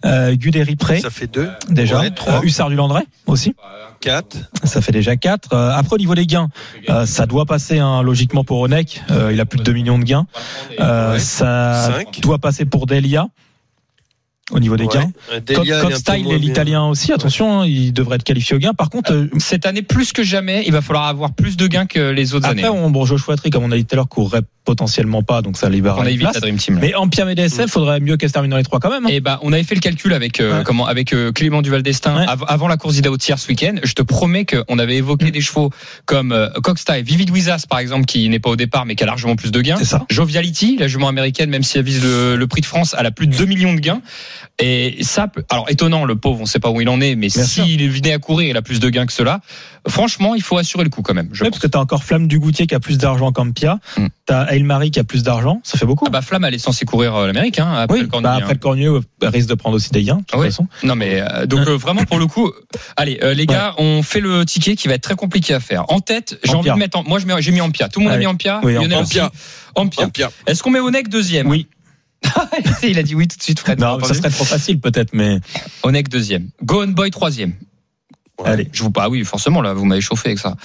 [0.05, 2.39] euh, Guderi Pré, Ça fait deux, déjà, Ouais, trois.
[2.39, 3.53] euh, Hussard du Landré aussi,
[4.01, 4.35] quatre.
[4.63, 5.53] ça fait déjà 4.
[5.53, 6.49] après, au niveau des gains,
[6.89, 9.99] euh, ça doit passer hein, logiquement pour Onek, euh, il a plus de 2 millions
[9.99, 10.25] de gains.
[10.79, 11.19] Euh.
[11.19, 12.19] Ça Cinq.
[12.21, 13.27] doit passer pour Delia.
[14.51, 15.11] Au niveau des gains.
[15.31, 15.41] Ouais.
[15.41, 18.75] Delia, il est Style l'italien aussi, attention, hein, il devrait être qualifié au gain.
[18.75, 21.87] Par contre, euh, Cette année, plus que jamais, il va falloir avoir plus de gains
[21.87, 22.69] que les autres après, années.
[22.69, 25.57] on, bon, Joshua Tree, comme on a dit tout à l'heure, courrait potentiellement pas, donc
[25.57, 26.75] ça libère On a évité la Dream Team.
[26.75, 26.81] là.
[26.81, 29.05] Mais en Pierre DSF, faudrait mieux qu'elle se termine dans les trois quand même.
[29.05, 29.09] hein.
[29.11, 30.63] Et ben, on avait fait le calcul avec euh, Ouais.
[30.63, 32.25] comment avec euh, Clément Duval d'Estaing Ouais.
[32.27, 33.75] av- avant la course d'Idaho Tier ce week-end.
[33.83, 35.31] Je te promets qu'on avait évoqué Mm.
[35.31, 35.69] des chevaux
[36.05, 39.07] comme euh, Coxtyle, Vivid Wizas par exemple, qui n'est pas au départ mais qui a
[39.07, 39.75] largement plus de gains.
[39.77, 40.03] C'est ça.
[40.09, 43.11] Joviality, la jument américaine, même si elle vise le, le prix de France, elle a
[43.11, 44.01] plus de 2 millions de gains.
[44.59, 47.29] Et ça, peut- alors étonnant, le pauvre, on sait pas où il en est, mais
[47.29, 49.41] s'il venait à courir, il a plus de gains que cela.
[49.87, 51.29] Franchement, il faut assurer le coup quand même.
[51.31, 51.59] Je Ouais, pense.
[51.59, 53.79] parce que t'as encore Flamme du Goutier qui a plus d'argent qu'Ampia.
[53.97, 54.07] Mm.
[54.25, 55.61] T'as Ail Marie qui a plus d'argent.
[55.63, 56.05] Ça fait beaucoup.
[56.07, 58.33] Ah bah Flamme, elle est censée courir euh, l'Amérique, hein, après oui, le cornier, bah,
[58.33, 58.39] hein.
[58.41, 58.89] après le Cornier,
[59.21, 60.47] elle risque de prendre aussi des gains, de toute Oui.
[60.47, 60.67] façon.
[60.83, 62.51] Non mais euh, donc euh, vraiment pour le coup,
[62.97, 65.85] allez euh, les gars, on fait le ticket qui va être très compliqué à faire.
[65.89, 67.87] En tête, j'ai envie de mettre, en, moi j'ai mis Ampia.
[67.89, 68.25] Tout le monde a Allez.
[68.25, 68.61] mis Ampia.
[68.63, 69.29] Oui, Ampia.
[69.75, 70.03] Ampia.
[70.05, 70.31] Ampia.
[70.47, 71.47] Est-ce qu'on met Onek deuxième?
[71.47, 71.67] Oui.
[72.83, 73.59] Il a dit oui tout de suite.
[73.59, 73.79] Fred.
[73.79, 75.39] Non, ça serait trop facile peut-être, mais
[75.83, 76.49] Onek deuxième.
[76.63, 77.53] Go on Boy troisième.
[78.37, 78.49] Ouais.
[78.49, 78.67] allez.
[78.73, 80.57] Je vous pas, oui forcément là, vous m'avez chauffé avec ça.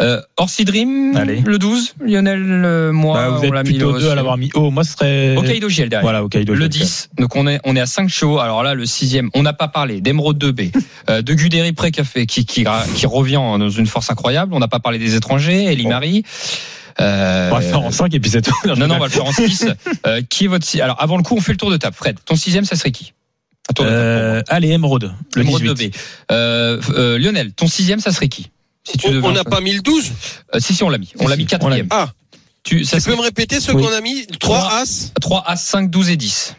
[0.00, 1.42] Euh, Orsi Dream, Allez.
[1.44, 1.94] le 12.
[2.00, 4.48] Lionel, euh, moi, Bah, vous on l'a êtes mis plutôt le- deux à l'avoir mis
[4.54, 4.70] haut.
[4.70, 5.36] Moi, ce serait.
[5.36, 6.00] Hokkaido JL derrière.
[6.00, 6.54] Voilà, Hokkaido.
[6.54, 8.38] Le 10, donc on est on est à 5 chevaux.
[8.38, 10.72] Alors là, le sixième, on n'a pas parlé d'Emeraude 2B,
[11.10, 12.64] euh, de Guderi Précafé qui, qui
[12.94, 14.54] qui revient dans une force incroyable.
[14.54, 15.90] On n'a pas parlé des étrangers, Elie Bon.
[17.00, 18.54] Euh, On va le faire en 5 et puis c'est tout.
[18.66, 19.66] non, non, on va le faire en 6.
[20.06, 21.94] Euh, qui est votre si- Alors avant le coup, on fait le tour de table.
[21.96, 23.12] Fred, ton sixième, ça serait qui?
[23.80, 25.12] Euh, allez, Emeraude.
[25.34, 25.90] Le Emeraude 18.
[25.90, 25.96] 2B.
[26.32, 28.50] Euh, euh, Lionel, ton sixième, ça serait qui?
[28.84, 30.10] Si On- devais On n'a pas mis le 12.
[30.54, 31.12] Euh, si si, on l'a mis.
[31.20, 31.84] On l'a mis On l'a quatrième.
[31.84, 31.88] mis.
[31.92, 32.10] Ah,
[32.64, 33.82] Tu, ça tu peux me répéter ce Oui.
[33.82, 34.26] qu'on a mis?
[34.40, 35.12] 3 As?
[35.20, 36.56] 3 à 5, 12 et 10.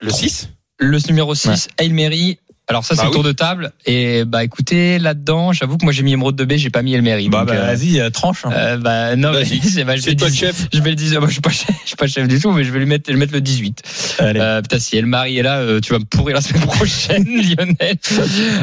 [0.00, 0.48] Le 6
[0.78, 2.38] Le numéro 6, Hail Mary.
[2.70, 3.28] Alors ça c'est Bah le tour oui.
[3.28, 6.68] de table et bah écoutez là-dedans j'avoue que moi j'ai mis Emeraude de B j'ai
[6.68, 8.44] pas mis Elmery Bah, donc, bah, euh, vas-y, euh, tranche.
[8.44, 8.50] hein.
[8.52, 10.66] euh, bah non Bah, je, bah, je vais C'est toi le chef.
[10.72, 12.52] je vais le dire moi, je suis pas chef, je suis pas chef du tout
[12.52, 13.82] mais je vais lui mettre je vais mettre le 18
[14.18, 14.40] Allez.
[14.40, 17.96] euh, putain si Elmarie est là tu vas me pourrir la semaine prochaine Lionel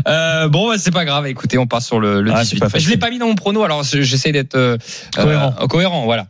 [0.08, 2.60] euh, bon bah, c'est pas grave écoutez on part sur le, le Ah, c'est 18
[2.60, 4.78] pas je l'ai pas mis dans mon prono alors j'essaie d'être
[5.16, 5.51] Cohérent.
[5.68, 6.28] cohérent voilà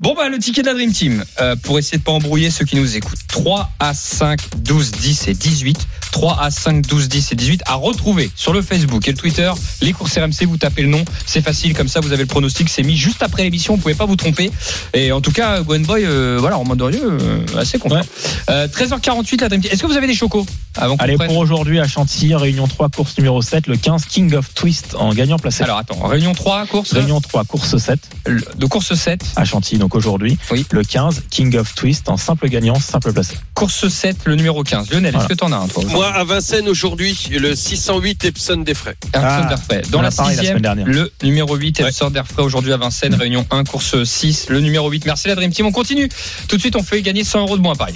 [0.00, 1.24] bon bah le ticket de la Dream Team
[1.62, 5.34] pour essayer de pas embrouiller ceux qui nous écoutent 3 à 5 12 10 et
[5.34, 9.16] 18 3 à 5 12 10 et 18 à retrouver sur le Facebook et le
[9.16, 9.50] Twitter.
[9.82, 11.04] Les courses RMC vous tapez le nom.
[11.26, 12.68] C'est facile comme ça vous avez le pronostic.
[12.68, 13.74] C'est mis juste après l'émission.
[13.74, 14.50] Vous pouvez pas vous tromper.
[14.94, 17.96] Et en tout cas Gwen Boy euh, voilà en mode euh, assez content.
[17.96, 18.02] Ouais.
[18.50, 20.46] euh, 13h48 la est-ce que vous avez des chocos?
[20.78, 24.34] Avant qu'on Allez, pour aujourd'hui à Chantilly, Réunion 3, course numéro 7, le 15, King
[24.34, 25.64] of Twist en gagnant placé.
[25.64, 29.78] alors attends réunion 3 course Réunion 3, course 7 le- de course 7 à Chantilly,
[29.78, 30.38] donc aujourd'hui.
[30.50, 30.64] Oui.
[30.70, 33.34] Le 15, King of Twist en simple gagnant, simple placé.
[33.54, 35.18] course 7 le numéro 15 Lionel Voilà.
[35.24, 38.96] est-ce que t'en as un toi Moi, à Vincennes aujourd'hui, le 608 Epson des frais.
[39.08, 39.82] Epson Ah, d'Airfray.
[39.90, 40.86] Dans la semaine dernière.
[40.86, 41.88] le numéro 8, Ouais.
[41.88, 45.04] Epson d'Airfray aujourd'hui à Vincennes, réunion 1, course 6, le numéro 8.
[45.06, 46.08] Merci la Dream Team, on continue.
[46.48, 47.94] Tout de suite, on fait gagner 100 euros de bons à Paris.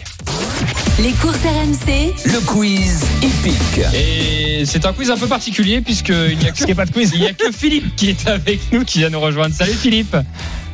[1.03, 3.81] Les courses RMC, Le quiz épique.
[3.95, 7.13] Et c'est un quiz un peu particulier puisqu'il n'y a que, pas de quiz.
[7.15, 9.55] il y a que Philippe qui est avec nous, qui vient nous rejoindre.
[9.55, 10.17] Salut Philippe.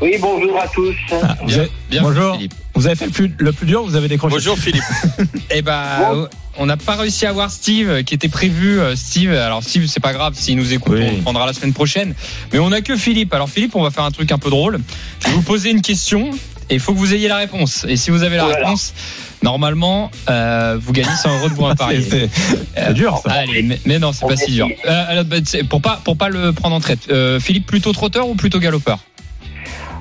[0.01, 0.95] Oui, bonjour à tous.
[1.11, 1.37] Ah,
[1.91, 2.37] Bien, Bonjour.
[2.37, 2.55] Philippe.
[2.75, 4.35] Vous avez fait le plus, le plus dur, vous avez décroché.
[4.37, 4.85] Bonjour Philippe.
[5.51, 8.79] Eh ben, on n'a pas réussi à avoir Steve qui était prévu.
[8.81, 11.07] euh, Steve, alors Steve, c'est pas grave s'il nous écoute, Oui.
[11.11, 12.15] on le prendra la semaine prochaine.
[12.53, 13.35] Mais on a que Philippe.
[13.35, 14.79] Alors Philippe, on va faire un truc un peu drôle.
[15.21, 16.31] Je vais vous poser une question
[16.71, 17.85] et il faut que vous ayez la réponse.
[17.89, 18.93] Et si vous avez la réponse,
[19.43, 22.29] normalement, euh, vous gagnez 100 euros de bons à C'est- parier.
[22.77, 23.33] C'est dur, ça.
[23.33, 24.69] Allez, mais, mais non, c'est pas si dur.
[24.87, 27.09] Euh, alors, bah, c'est- pour pas pour pas le prendre en traite.
[27.11, 28.99] euh, Philippe, plutôt trotteur ou plutôt galopeur?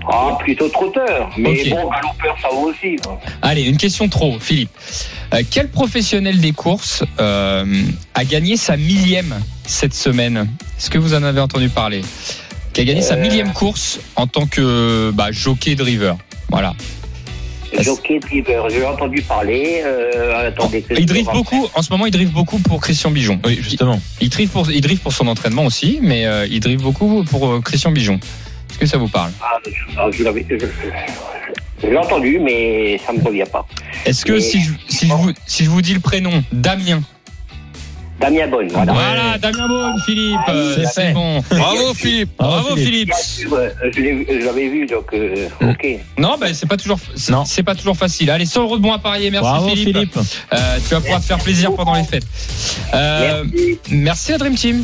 [0.09, 1.29] Ah, plutôt trotteur.
[1.37, 2.95] Mais bon, galopeur, ça va aussi.
[3.41, 4.69] Allez, une question trop, Philippe.
[5.33, 7.65] Euh, quel professionnel des courses euh,
[8.13, 10.47] a gagné sa millième cette semaine?
[10.77, 12.01] Est-ce que vous en avez entendu parler?
[12.71, 13.21] Qui a gagné sa Euh.
[13.21, 16.15] millième course en tant que bah, jockey driver.
[16.49, 16.73] Voilà.
[17.79, 19.81] Jockey driver, j'ai entendu parler.
[19.83, 21.33] Euh, attendez, que Il je rappelle.
[21.33, 21.67] beaucoup.
[21.75, 23.39] En ce moment, il drive beaucoup pour Christian Bijon.
[23.45, 23.99] Oui, justement.
[24.21, 27.47] Il drive pour, il drive pour son entraînement aussi, mais euh, il drive beaucoup pour
[27.49, 28.19] euh, Christian Bijon.
[28.69, 29.31] Est-ce que ça vous parle?
[29.41, 30.65] Ah, je- ah, je l'avais- je- je-
[31.83, 33.67] je l'ai entendu, mais ça me revient pas.
[34.05, 37.01] Est-ce que Mais- si je, si, je vous, si je vous dis le prénom, Damien.
[38.19, 38.93] Damien Bonne, voilà.
[38.93, 40.39] Voilà, Damien Beaune, Philippe.
[40.49, 41.43] euh, c'est bon.
[41.51, 42.31] Bravo Philippe.
[42.37, 43.11] Bravo, Philippe.
[43.51, 45.69] Euh, je l'avais vu, donc euh, Mm.
[45.69, 45.87] ok.
[46.17, 47.45] Non, ben c'est pas toujours, c'est Non.
[47.45, 48.31] c'est pas toujours facile.
[48.31, 49.29] Allez, 100 euros de bons à parier.
[49.29, 49.95] Merci Bravo, Philippe.
[49.95, 50.17] Philippe.
[50.53, 52.25] Euh, tu vas pouvoir te faire plaisir pendant les fêtes.
[52.93, 53.79] Euh, Merci.
[53.91, 54.83] merci à Dream Team.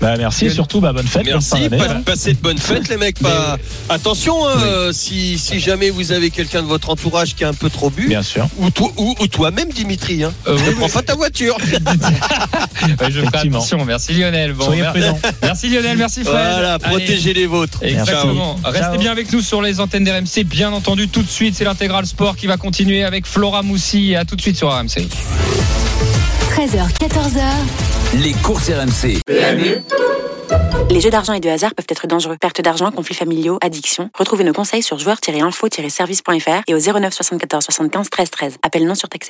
[0.00, 1.24] Bah, merci, surtout, bah, bonne fête.
[1.24, 1.68] Merci,
[2.04, 3.18] passez de bonnes fêtes les mecs.
[3.22, 3.56] Pas...
[3.88, 7.54] Attention, hein, euh, si, si jamais vous avez quelqu'un de votre entourage qui a un
[7.54, 8.46] peu trop bu, Bien sûr.
[8.58, 11.56] ou, toi, ou, ou toi-même Dimitri, hein, Euh, ne oui, prends pas ta voiture.
[13.00, 13.84] Ouais, je ferai attention.
[13.84, 14.52] Merci Lionel.
[14.52, 15.18] Bon, Soyez prudents.
[15.42, 15.96] Merci Lionel.
[15.96, 16.34] Merci Fred.
[16.34, 16.84] Voilà, Allez.
[16.84, 17.78] protégez les vôtres.
[17.82, 18.56] Exactement.
[18.62, 18.72] Ciao.
[18.72, 18.98] Restez Ciao.
[18.98, 20.44] bien avec nous sur les antennes d'RMC.
[20.44, 24.14] Bien entendu, tout de suite, c'est l'intégral sport qui va continuer avec Flora Moussi.
[24.16, 25.08] À tout de suite sur RMC.
[26.54, 28.22] 13h, 14h.
[28.22, 29.18] Les courses RMC.
[30.90, 32.36] Les jeux d'argent et de hasard peuvent être dangereux.
[32.40, 34.08] Perte d'argent, conflits familiaux, addiction.
[34.16, 38.58] Retrouvez nos conseils sur joueurs-info-service.fr et au 09 74 75 13 13.
[38.62, 39.22] Appel non surtaxé.